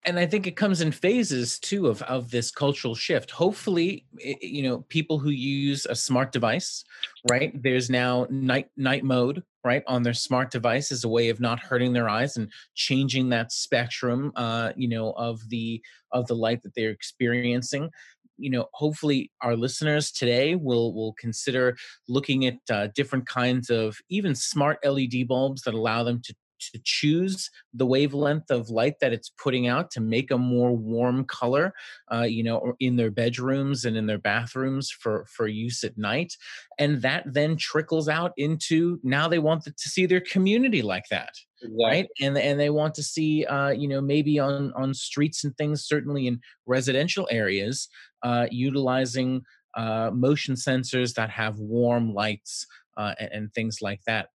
[0.05, 3.31] and I think it comes in phases too of of this cultural shift.
[3.31, 6.83] Hopefully, you know, people who use a smart device,
[7.29, 7.51] right?
[7.61, 11.59] There's now night night mode, right, on their smart device as a way of not
[11.59, 16.61] hurting their eyes and changing that spectrum, uh, you know, of the of the light
[16.63, 17.89] that they're experiencing
[18.37, 21.75] you know hopefully our listeners today will will consider
[22.07, 26.35] looking at uh, different kinds of even smart led bulbs that allow them to
[26.71, 31.25] to choose the wavelength of light that it's putting out to make a more warm
[31.25, 31.73] color,
[32.11, 36.33] uh, you know, in their bedrooms and in their bathrooms for for use at night,
[36.79, 41.33] and that then trickles out into now they want to see their community like that.
[41.61, 41.85] Exactly.
[41.85, 45.55] right and and they want to see uh you know maybe on on streets and
[45.57, 47.87] things certainly in residential areas
[48.23, 49.41] uh utilizing
[49.75, 54.29] uh motion sensors that have warm lights uh and, and things like that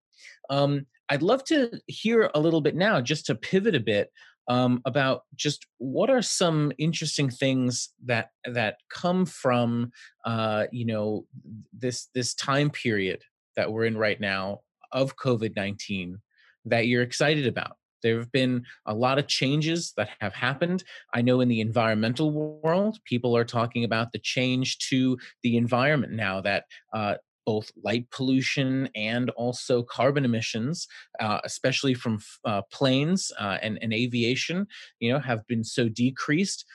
[0.49, 4.13] um I'd love to hear a little bit now, just to pivot a bit
[4.49, 9.93] um, about just what are some interesting things that that come from
[10.25, 11.27] uh, you know
[11.73, 13.23] this this time period
[13.57, 14.61] that we're in right now
[14.93, 16.19] of COVID nineteen
[16.65, 17.77] that you're excited about.
[18.03, 20.85] There have been a lot of changes that have happened.
[21.13, 26.13] I know in the environmental world, people are talking about the change to the environment
[26.13, 27.17] now that uh,
[27.49, 30.87] both light pollution and also carbon emissions,
[31.19, 34.67] uh, especially from uh, planes uh, and, and aviation,
[35.01, 36.67] you know, have been so decreased.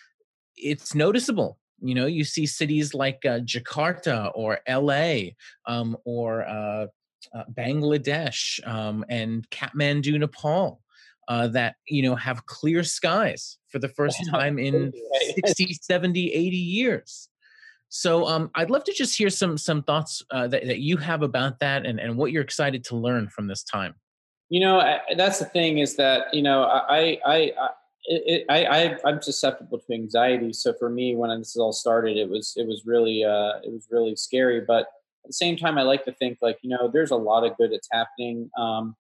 [0.56, 1.60] It's noticeable.
[1.80, 5.34] You know, you see cities like uh, Jakarta or LA
[5.68, 6.88] um, or uh,
[7.36, 10.82] uh, Bangladesh um, and Kathmandu, Nepal.
[11.30, 14.92] Uh, that you know have clear skies for the first time in
[15.38, 17.30] 60 70 80 years
[17.96, 21.22] so um, I'd love to just hear some some thoughts uh, that, that you have
[21.22, 23.94] about that and, and what you're excited to learn from this time.
[24.50, 27.70] You know, I, that's the thing is that you know I I I,
[28.06, 30.54] it, I I am susceptible to anxiety.
[30.54, 33.88] So for me, when this all started, it was it was really uh, it was
[33.92, 34.62] really scary.
[34.62, 34.88] But
[35.24, 37.56] at the same time, I like to think like you know there's a lot of
[37.58, 38.50] good that's happening.
[38.58, 38.96] Um,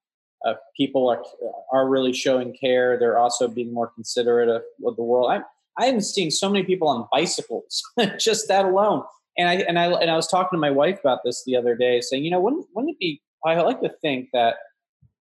[0.46, 1.24] uh, people are
[1.72, 3.00] are really showing care.
[3.00, 5.32] They're also being more considerate of, of the world.
[5.32, 5.46] I'm
[5.78, 7.82] I am seeing so many people on bicycles,
[8.20, 9.04] just that alone.
[9.38, 11.76] And I and I and I was talking to my wife about this the other
[11.76, 13.22] day, saying, you know, wouldn't wouldn't it be?
[13.46, 14.56] I like to think that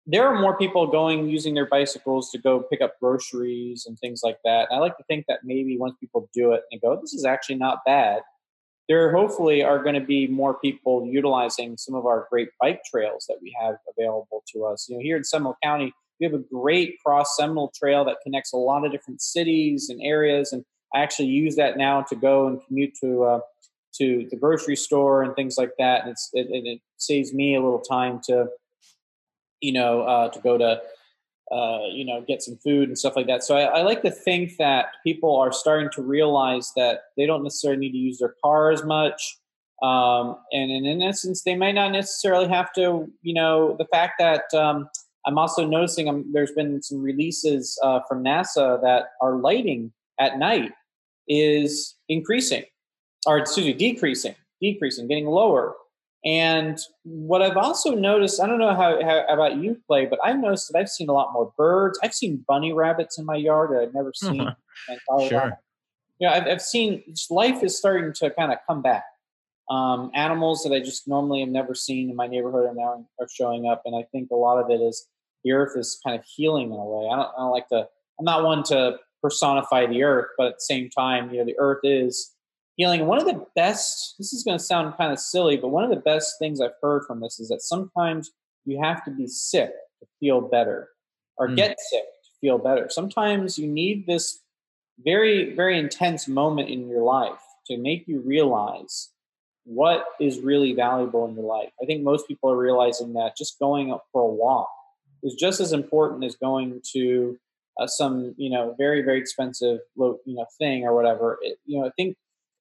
[0.07, 4.21] there are more people going using their bicycles to go pick up groceries and things
[4.23, 4.69] like that.
[4.69, 7.25] And I like to think that maybe once people do it and go, this is
[7.25, 8.23] actually not bad,
[8.89, 13.27] there hopefully are going to be more people utilizing some of our great bike trails
[13.29, 14.89] that we have available to us.
[14.89, 15.93] You know, here in Seminole County,
[16.23, 20.01] we have a great cross Seminole trail that connects a lot of different cities and
[20.03, 20.65] areas, and
[20.95, 23.41] I actually use that now to go and commute to uh,
[23.97, 26.07] to the grocery store and things like that.
[26.07, 28.47] And it, it saves me a little time to
[29.63, 30.83] you know, uh, to go to,
[31.55, 33.43] uh, you know, get some food and stuff like that.
[33.43, 37.43] So I, I, like to think that people are starting to realize that they don't
[37.43, 39.39] necessarily need to use their car as much.
[39.83, 44.15] Um, and in, in essence, they may not necessarily have to, you know, the fact
[44.19, 44.89] that um,
[45.27, 50.39] I'm also noticing um, there's been some releases uh, from NASA that our lighting at
[50.39, 50.73] night
[51.29, 52.65] is increasing,
[53.27, 55.75] or excuse me, decreasing, decreasing, getting lower.
[56.25, 60.39] And what I've also noticed, I don't know how, how about you Clay, but I've
[60.39, 61.99] noticed that I've seen a lot more birds.
[62.03, 64.49] I've seen bunny rabbits in my yard that I've never seen.
[65.29, 65.59] sure.
[66.21, 69.05] Yeah, I've, I've seen life is starting to kind of come back.
[69.69, 73.29] Um, animals that I just normally have never seen in my neighborhood are now are
[73.33, 75.09] showing up, and I think a lot of it is
[75.45, 77.09] the earth is kind of healing in a way.
[77.11, 77.89] I don't, I don't like to.
[78.19, 81.59] I'm not one to personify the earth, but at the same time, you know, the
[81.59, 82.33] earth is
[82.77, 83.07] healing.
[83.07, 85.91] One of the best, this is going to sound kind of silly, but one of
[85.91, 88.31] the best things I've heard from this is that sometimes
[88.65, 89.71] you have to be sick
[90.01, 90.89] to feel better
[91.37, 91.57] or mm.
[91.57, 92.89] get sick to feel better.
[92.91, 94.41] Sometimes you need this
[95.05, 99.11] very, very intense moment in your life to make you realize
[99.65, 101.71] what is really valuable in your life.
[101.81, 104.69] I think most people are realizing that just going up for a walk
[105.23, 107.39] is just as important as going to
[107.81, 111.39] uh, some, you know, very, very expensive, you know, thing or whatever.
[111.43, 112.17] It, you know, I think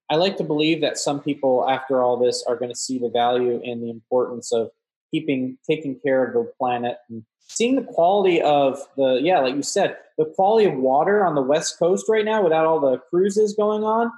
[0.10, 3.10] I like to believe that some people, after all this, are going to see the
[3.10, 4.70] value and the importance of
[5.10, 9.64] keeping taking care of the planet and seeing the quality of the yeah, like you
[9.64, 13.54] said, the quality of water on the west coast right now without all the cruises
[13.54, 14.12] going on.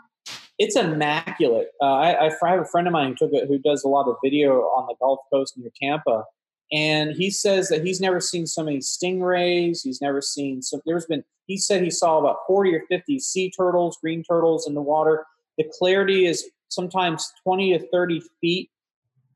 [0.60, 1.70] It's immaculate.
[1.82, 4.08] Uh, I, I have a friend of mine who took it, who does a lot
[4.08, 6.24] of video on the Gulf Coast near Tampa,
[6.72, 9.80] and he says that he's never seen so many stingrays.
[9.84, 11.24] He's never seen so There's been.
[11.46, 15.26] He said he saw about forty or fifty sea turtles, green turtles in the water.
[15.58, 18.70] The clarity is sometimes 20 to 30 feet.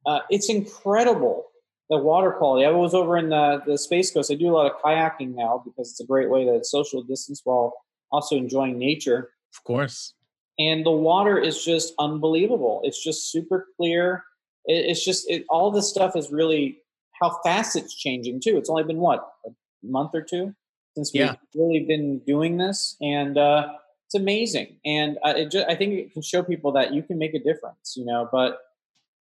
[0.05, 1.45] Uh, it's incredible
[1.89, 2.65] the water quality.
[2.65, 4.31] I was over in the, the Space Coast.
[4.31, 7.41] I do a lot of kayaking now because it's a great way to social distance
[7.43, 7.73] while
[8.11, 9.31] also enjoying nature.
[9.55, 10.13] Of course.
[10.59, 12.81] And the water is just unbelievable.
[12.83, 14.23] It's just super clear.
[14.65, 16.79] It, it's just it, all this stuff is really
[17.19, 18.57] how fast it's changing too.
[18.57, 19.49] It's only been what a
[19.83, 20.53] month or two
[20.95, 23.73] since we've really been doing this, and uh,
[24.05, 27.17] it's amazing, and uh, it just, I think it can show people that you can
[27.19, 28.27] make a difference, you know.
[28.31, 28.59] But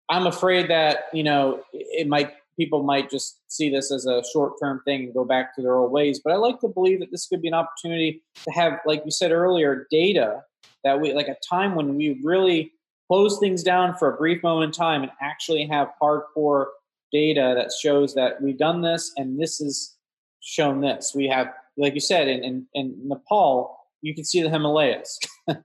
[0.09, 4.53] I'm afraid that you know it might people might just see this as a short
[4.61, 6.19] term thing and go back to their old ways.
[6.23, 9.11] But I like to believe that this could be an opportunity to have, like you
[9.11, 10.43] said earlier, data
[10.83, 12.71] that we like a time when we really
[13.07, 16.65] close things down for a brief moment in time and actually have hardcore
[17.11, 19.97] data that shows that we've done this and this is
[20.41, 21.13] shown this.
[21.15, 21.47] We have,
[21.77, 25.19] like you said, in, in, in Nepal, you can see the Himalayas.
[25.47, 25.55] uh,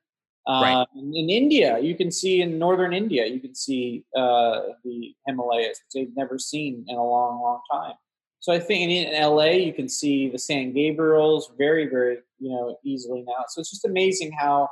[0.47, 0.87] right.
[0.97, 5.81] in, in, India, you can see in northern India, you can see uh, the Himalayas,
[5.81, 7.95] which they've never seen in a long, long time.
[8.41, 12.51] So I think in, in LA, you can see the San Gabriels very, very, you
[12.51, 13.45] know, easily now.
[13.49, 14.69] So it's just amazing how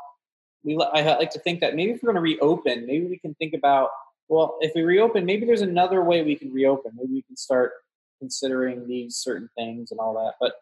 [0.65, 0.77] we.
[0.93, 3.55] I like to think that maybe if we're going to reopen, maybe we can think
[3.55, 3.91] about
[4.31, 6.93] well, if we reopen, maybe there's another way we can reopen.
[6.95, 7.73] Maybe we can start
[8.21, 10.35] considering these certain things and all that.
[10.41, 10.55] But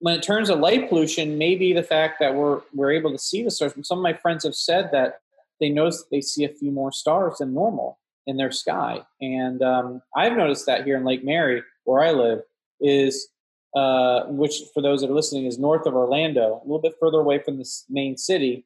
[0.00, 3.42] when it turns to light pollution, maybe the fact that we're we're able to see
[3.42, 3.72] the stars.
[3.82, 5.20] Some of my friends have said that
[5.58, 10.02] they notice they see a few more stars than normal in their sky, and um,
[10.14, 12.42] I've noticed that here in Lake Mary, where I live,
[12.80, 13.28] is
[13.74, 17.20] uh, which for those that are listening is north of Orlando, a little bit further
[17.20, 18.64] away from the main city.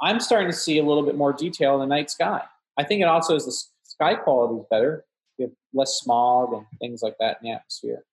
[0.00, 2.42] I'm starting to see a little bit more detail in the night sky.
[2.78, 5.04] I think it also is the sky quality is better.
[5.38, 8.04] You have less smog and things like that in the atmosphere.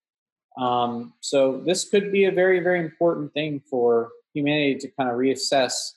[0.57, 5.17] Um, so this could be a very, very important thing for humanity to kind of
[5.17, 5.93] reassess.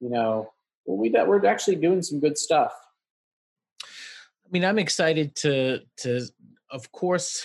[0.00, 0.52] You know,
[0.84, 2.72] well, we we're actually doing some good stuff.
[3.82, 6.22] I mean, I'm excited to to,
[6.70, 7.44] of course,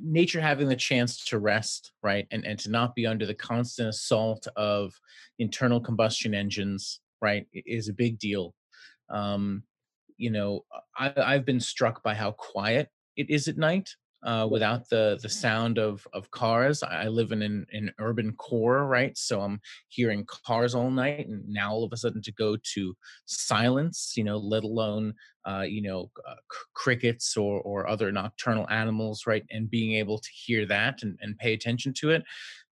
[0.00, 3.88] nature having the chance to rest, right, and and to not be under the constant
[3.88, 4.92] assault of
[5.38, 8.54] internal combustion engines, right, is a big deal.
[9.10, 9.64] Um,
[10.16, 10.64] you know,
[10.96, 13.90] I, I've been struck by how quiet it is at night
[14.24, 16.82] uh, without the the sound of of cars.
[16.82, 19.16] I live in an, an urban core, right?
[19.16, 22.96] So I'm hearing cars all night, and now all of a sudden to go to
[23.26, 25.14] silence, you know, let alone
[25.46, 29.44] uh, you know uh, c- crickets or or other nocturnal animals, right?
[29.50, 32.24] And being able to hear that and, and pay attention to it,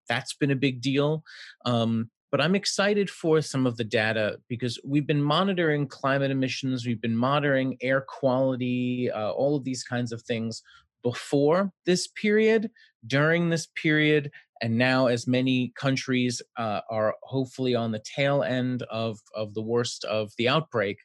[0.09, 1.23] that's been a big deal.
[1.65, 6.83] Um, but I'm excited for some of the data because we've been monitoring climate emissions,
[6.83, 10.63] we've been monitoring air quality, uh, all of these kinds of things
[11.03, 12.71] before this period,
[13.05, 14.31] during this period,
[14.63, 19.61] and now as many countries uh, are hopefully on the tail end of, of the
[19.61, 20.97] worst of the outbreak,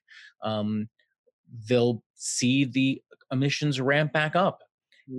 [0.43, 0.89] um,
[1.69, 4.61] they'll see the emissions ramp back up.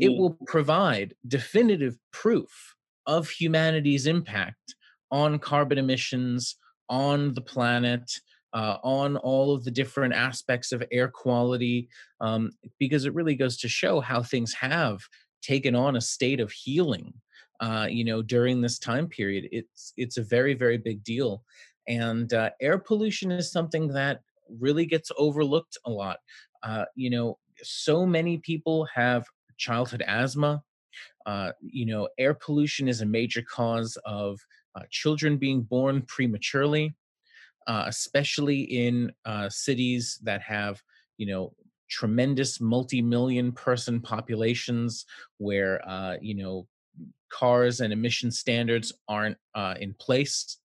[0.01, 4.73] It will provide definitive proof of humanity's impact
[5.11, 6.55] on carbon emissions,
[6.89, 8.11] on the planet,
[8.53, 11.87] uh, on all of the different aspects of air quality,
[12.21, 15.01] um, because it really goes to show how things have
[15.41, 17.13] taken on a state of healing.
[17.59, 21.43] Uh, you know, during this time period, it's it's a very very big deal,
[21.87, 24.21] and uh, air pollution is something that
[24.59, 26.17] really gets overlooked a lot.
[26.63, 29.25] Uh, you know, so many people have
[29.57, 30.63] childhood asthma.
[31.25, 34.39] Uh, you know, air pollution is a major cause of
[34.75, 36.95] uh, children being born prematurely
[37.69, 40.81] uh, especially in uh, cities that have,
[41.17, 41.53] you know,
[41.87, 45.05] tremendous multi-million person populations
[45.37, 46.67] where, uh, you know,
[47.29, 50.57] cars and emission standards aren't uh, in place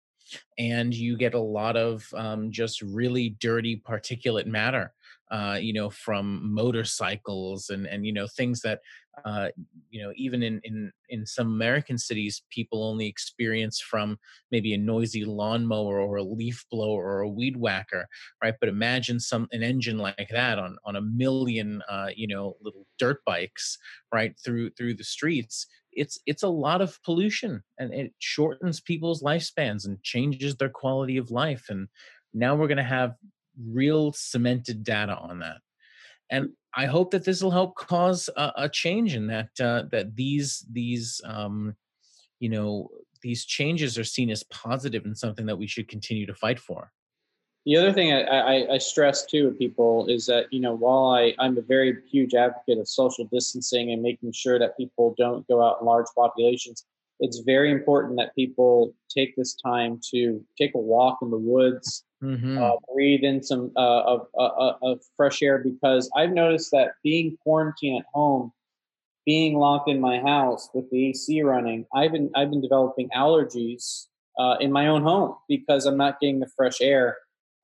[0.58, 4.94] and you get a lot of um, just really dirty particulate matter
[5.34, 8.80] uh, you know, from motorcycles and and you know things that
[9.26, 9.50] uh,
[9.90, 14.20] you know even in in in some American cities people only experience from
[14.52, 18.08] maybe a noisy lawnmower or a leaf blower or a weed whacker,
[18.44, 18.54] right?
[18.60, 22.86] But imagine some an engine like that on on a million uh, you know little
[23.00, 23.80] dirt bikes
[24.14, 25.66] right through through the streets
[25.96, 31.18] it's it's a lot of pollution and it shortens people's lifespans and changes their quality
[31.18, 31.88] of life and
[32.34, 33.14] now we're going to have
[33.62, 35.58] real cemented data on that.
[36.30, 40.16] And i hope that this will help cause a, a change in that uh, that
[40.16, 41.76] these these um,
[42.40, 42.90] you know
[43.22, 46.92] these changes are seen as positive and something that we should continue to fight for.
[47.66, 51.12] The other thing I, I, I, stress too with people is that you know while
[51.12, 55.48] I, I'm a very huge advocate of social distancing and making sure that people don't
[55.48, 56.86] go out in large populations,
[57.24, 62.04] it's very important that people take this time to take a walk in the woods,
[62.22, 62.62] mm-hmm.
[62.62, 66.96] uh, breathe in some uh, of, uh, uh, of fresh air because I've noticed that
[67.02, 68.52] being quarantined at home,
[69.26, 74.08] being locked in my house with the AC running, I've been I've been developing allergies
[74.38, 77.16] uh, in my own home because I'm not getting the fresh air.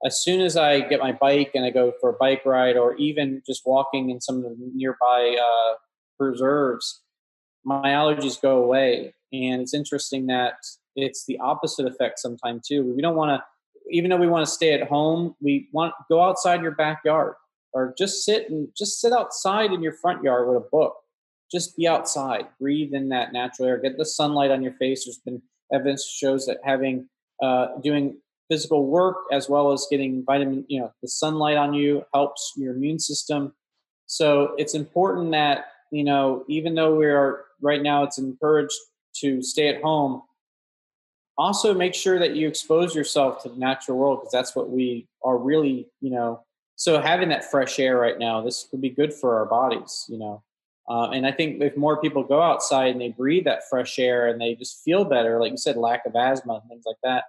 [0.05, 2.95] As soon as I get my bike and I go for a bike ride, or
[2.95, 5.73] even just walking in some of the nearby uh,
[6.17, 7.01] preserves,
[7.65, 9.13] my allergies go away.
[9.31, 10.53] And it's interesting that
[10.95, 12.83] it's the opposite effect sometimes too.
[12.83, 13.43] We don't want to
[13.91, 17.33] even though we want to stay at home, we want go outside your backyard
[17.73, 20.95] or just sit and just sit outside in your front yard with a book.
[21.51, 25.05] Just be outside, breathe in that natural air, get the sunlight on your face.
[25.05, 25.41] There's been
[25.73, 27.09] evidence shows that having
[27.41, 28.17] uh, doing
[28.51, 32.75] physical work as well as getting vitamin, you know, the sunlight on you helps your
[32.75, 33.53] immune system.
[34.05, 38.77] So it's important that you know, even though we are right now, it's encouraged
[39.15, 40.21] to stay at home.
[41.37, 45.07] Also make sure that you expose yourself to the natural world because that's what we
[45.23, 46.41] are really you know
[46.75, 50.17] so having that fresh air right now this could be good for our bodies you
[50.17, 50.43] know.
[50.89, 54.27] Uh, and i think if more people go outside and they breathe that fresh air
[54.27, 57.25] and they just feel better like you said lack of asthma and things like that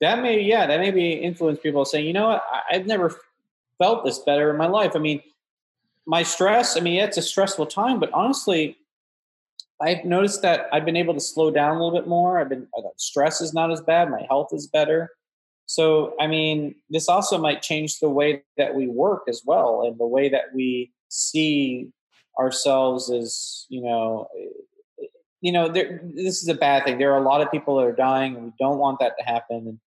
[0.00, 2.42] that may yeah that may be influence people saying you know what?
[2.50, 3.14] I, i've never
[3.78, 4.92] felt this better in my life.
[4.94, 5.22] I mean
[6.06, 8.76] my stress i mean it's a stressful time but honestly
[9.80, 12.38] I've noticed that I've been able to slow down a little bit more.
[12.38, 14.10] I've been uh, stress is not as bad.
[14.10, 15.10] My health is better.
[15.66, 19.98] So, I mean, this also might change the way that we work as well, and
[19.98, 21.90] the way that we see
[22.38, 25.06] ourselves as you know, eh,
[25.40, 26.98] you know, there, this is a bad thing.
[26.98, 29.24] There are a lot of people that are dying, and we don't want that to
[29.24, 29.56] happen.
[29.68, 29.80] And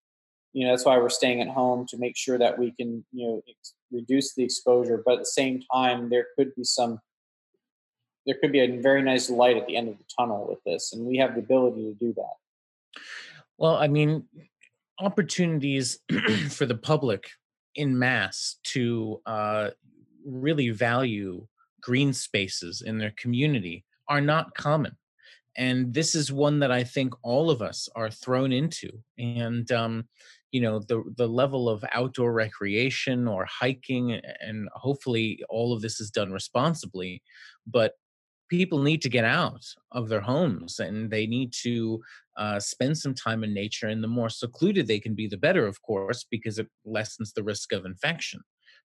[0.54, 3.28] you know, that's why we're staying at home to make sure that we can, you
[3.28, 5.04] know, ex- reduce the exposure.
[5.06, 7.00] But at the same time, there could be some
[8.26, 10.94] there could be a very nice light at the end of the tunnel with this,
[10.94, 13.02] and we have the ability to do that.
[13.58, 14.26] Well, I mean,
[15.00, 16.00] opportunities
[16.50, 17.30] for the public
[17.76, 19.70] in mass to uh,
[20.26, 21.46] really value
[21.82, 24.96] green spaces in their community are not common.
[25.56, 28.90] And this is one that I think all of us are thrown into.
[29.20, 30.08] And, um,
[30.52, 36.00] you know, the, the level of outdoor recreation or hiking, and hopefully all of this
[36.00, 37.22] is done responsibly.
[37.68, 37.94] But
[38.50, 42.02] people need to get out of their homes and they need to
[42.38, 43.88] uh, spend some time in nature.
[43.88, 47.44] And the more secluded they can be, the better, of course, because it lessens the
[47.44, 48.42] risk of infection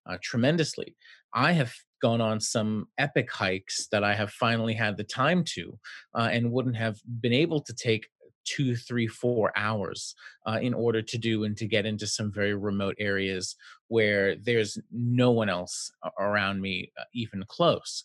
[0.09, 0.95] uh, tremendously.
[1.33, 5.77] I have gone on some epic hikes that I have finally had the time to
[6.15, 8.07] uh, and wouldn't have been able to take
[8.55, 10.15] two, three, four hours
[10.47, 13.55] uh, in order to do and to get into some very remote areas
[13.87, 18.03] where there's no one else around me, uh, even close.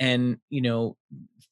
[0.00, 0.96] And, you know,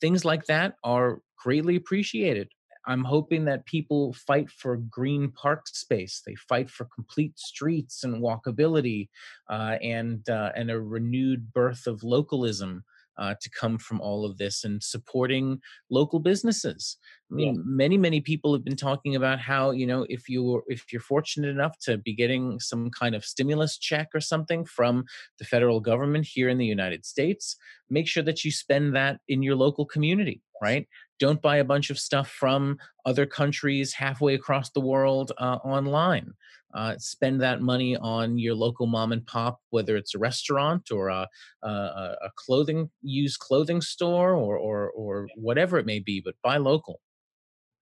[0.00, 2.48] things like that are greatly appreciated.
[2.86, 6.22] I'm hoping that people fight for green park space.
[6.24, 9.10] They fight for complete streets and walkability,
[9.50, 12.82] uh, and uh, and a renewed birth of localism
[13.20, 15.60] uh, to come from all of this and supporting
[15.90, 16.96] local businesses.
[17.30, 17.60] I mean, yeah.
[17.64, 21.50] many many people have been talking about how you know if you if you're fortunate
[21.50, 25.04] enough to be getting some kind of stimulus check or something from
[25.38, 27.56] the federal government here in the United States,
[27.88, 30.42] make sure that you spend that in your local community.
[30.60, 30.88] Right?
[31.18, 36.32] Don't buy a bunch of stuff from other countries halfway across the world uh, online
[36.74, 41.08] uh, spend that money on your local mom and pop, whether it's a restaurant or
[41.08, 41.28] a,
[41.62, 46.56] a, a clothing used clothing store or, or or whatever it may be, but buy
[46.56, 47.00] local.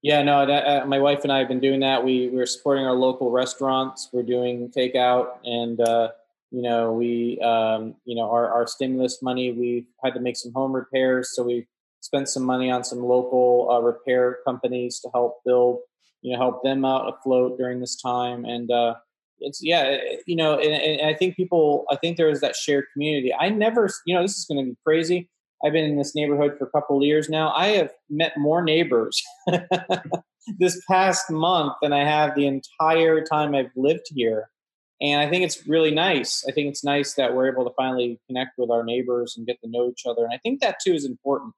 [0.01, 2.03] Yeah, no, that, uh, my wife and I have been doing that.
[2.03, 4.09] We we're supporting our local restaurants.
[4.13, 6.09] We're doing takeout, and uh,
[6.51, 9.51] you know, we um, you know our our stimulus money.
[9.51, 11.67] We've had to make some home repairs, so we
[11.99, 15.79] spent some money on some local uh, repair companies to help build
[16.21, 18.93] you know help them out afloat during this time and uh
[19.39, 22.85] it's yeah you know and, and i think people i think there is that shared
[22.93, 23.33] community.
[23.33, 25.29] I never you know this is going to be crazy.
[25.63, 27.51] I've been in this neighborhood for a couple of years now.
[27.53, 29.21] I have met more neighbors
[30.57, 34.49] this past month than i have the entire time i've lived here
[35.01, 36.43] and i think it's really nice.
[36.47, 39.59] I think it's nice that we're able to finally connect with our neighbors and get
[39.61, 41.53] to know each other and i think that too is important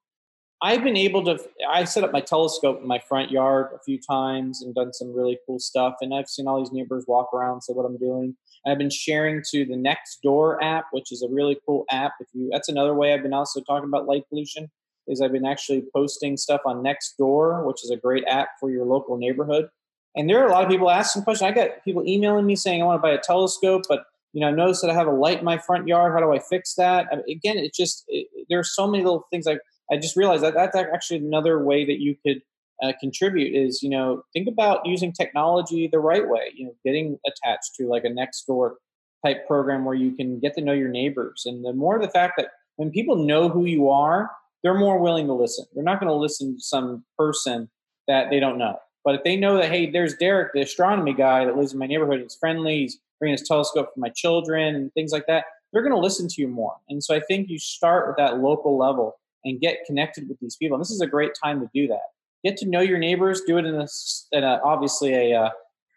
[0.62, 1.38] I've been able to.
[1.68, 5.12] I set up my telescope in my front yard a few times and done some
[5.12, 5.96] really cool stuff.
[6.00, 8.36] And I've seen all these neighbors walk around, and say what I'm doing.
[8.64, 12.12] I've been sharing to the Nextdoor app, which is a really cool app.
[12.20, 14.70] If you, that's another way I've been also talking about light pollution.
[15.08, 18.86] Is I've been actually posting stuff on Nextdoor, which is a great app for your
[18.86, 19.68] local neighborhood.
[20.14, 21.50] And there are a lot of people asking questions.
[21.50, 24.46] I got people emailing me saying I want to buy a telescope, but you know,
[24.46, 26.12] I noticed that I have a light in my front yard.
[26.12, 27.08] How do I fix that?
[27.10, 29.58] I mean, again, it's just it, there are so many little things I
[29.92, 32.42] I just realized that that's actually another way that you could
[32.82, 37.18] uh, contribute is you know think about using technology the right way you know getting
[37.26, 38.78] attached to like a next door
[39.24, 41.44] type program where you can get to know your neighbors.
[41.46, 44.30] And the more the fact that when people know who you are
[44.62, 45.64] they're more willing to listen.
[45.74, 47.68] They're not going to listen to some person
[48.06, 48.78] that they don't know.
[49.04, 51.86] But if they know that hey there's derek the astronomy guy that lives in my
[51.86, 55.82] neighborhood he's friendly he's bringing his telescope for my children and things like that they're
[55.82, 56.76] going to listen to you more.
[56.88, 60.56] And so i think you start with that local level and get connected with these
[60.56, 60.76] people.
[60.76, 62.00] And this is a great time to do that.
[62.44, 63.42] Get to know your neighbors.
[63.46, 63.86] Do it in a,
[64.32, 65.50] in a obviously a, a, uh,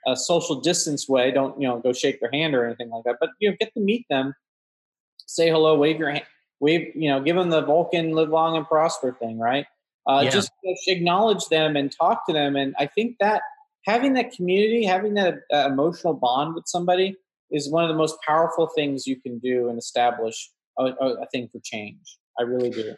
[0.08, 1.32] a social distance way.
[1.32, 3.18] Don't you know go shake their hand or anything like that.
[3.20, 4.36] But you know, get to meet them,
[5.26, 6.26] say hello, wave your hand,
[6.60, 6.91] wave.
[6.96, 9.66] You know, give them the Vulcan live long and prosper thing, right?
[10.08, 10.30] Uh, yeah.
[10.30, 10.52] Just
[10.88, 12.56] acknowledge them and talk to them.
[12.56, 13.41] And I think that
[13.86, 17.16] having that community, having that uh, emotional bond with somebody,
[17.52, 21.48] is one of the most powerful things you can do and establish a, a thing
[21.52, 22.18] for change.
[22.39, 22.96] I really do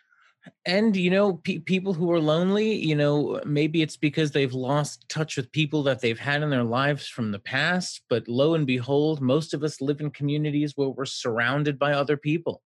[0.66, 5.08] and you know pe- people who are lonely you know maybe it's because they've lost
[5.10, 8.68] touch with people that they've had in their lives from the past but lo and
[8.68, 12.62] behold most of us live in communities where we're surrounded by other people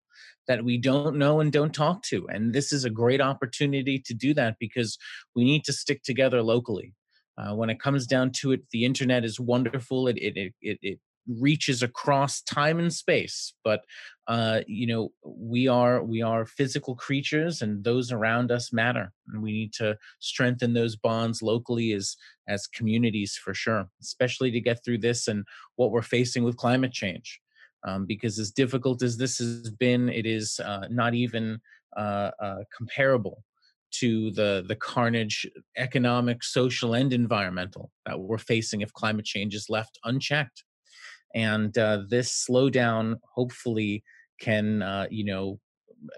[0.48, 4.14] that we don't know and don't talk to and this is a great opportunity to
[4.14, 4.98] do that because
[5.36, 6.94] we need to stick together locally.
[7.38, 11.00] Uh, when it comes down to it the internet is wonderful it, it, it, it
[11.28, 13.82] reaches across time and space but
[14.28, 19.42] uh, you know we are we are physical creatures and those around us matter and
[19.42, 22.16] we need to strengthen those bonds locally as
[22.48, 25.46] as communities for sure especially to get through this and
[25.76, 27.40] what we're facing with climate change
[27.84, 31.60] um, because as difficult as this has been it is uh, not even
[31.98, 33.44] uh, uh comparable
[33.92, 35.46] to the the carnage
[35.78, 40.64] economic social and environmental that we're facing if climate change is left unchecked
[41.36, 44.04] and uh, this slowdown hopefully
[44.40, 45.60] can uh, you know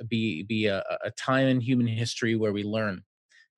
[0.08, 3.04] be be a, a, time in human history where we learn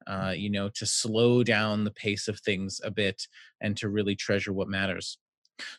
[0.08, 3.28] uh, you know to slow down the pace of things a bit
[3.62, 5.18] and to really treasure what matters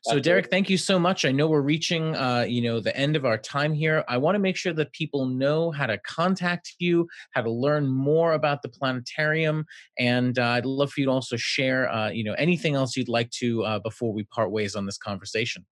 [0.02, 3.16] so derek thank you so much i know we're reaching uh, you know the end
[3.16, 6.74] of our time here i want to make sure that people know how to contact
[6.78, 9.64] you how to learn more about the planetarium
[9.98, 13.08] and uh, i'd love for you to also share uh, you know anything else you'd
[13.08, 15.64] like to uh, before we part ways on this conversation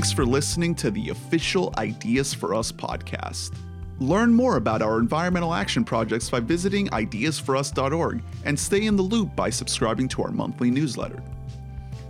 [0.05, 3.57] Thanks for listening to the official Ideas for Us podcast.
[4.01, 9.35] Learn more about our environmental action projects by visiting ideasforus.org and stay in the loop
[9.35, 11.23] by subscribing to our monthly newsletter.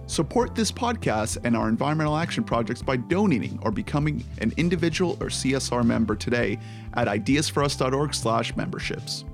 [0.08, 5.28] Support this podcast and our environmental action projects by donating or becoming an individual or
[5.28, 6.58] CSR member today
[6.94, 9.24] at ideasforus.org/memberships.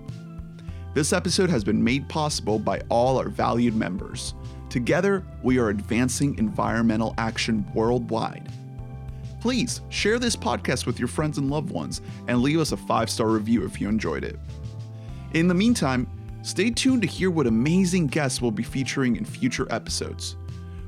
[0.93, 4.35] This episode has been made possible by all our valued members.
[4.71, 8.49] Together, we are advancing environmental action worldwide.
[9.41, 13.11] Please share this podcast with your friends and loved ones and leave us a five
[13.11, 14.39] star review if you enjoyed it.
[15.35, 16.07] In the meantime,
[16.43, 20.37] stay tuned to hear what amazing guests we'll be featuring in future episodes.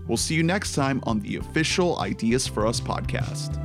[0.06, 3.58] We'll see you next time on the official Ideas for Us podcast.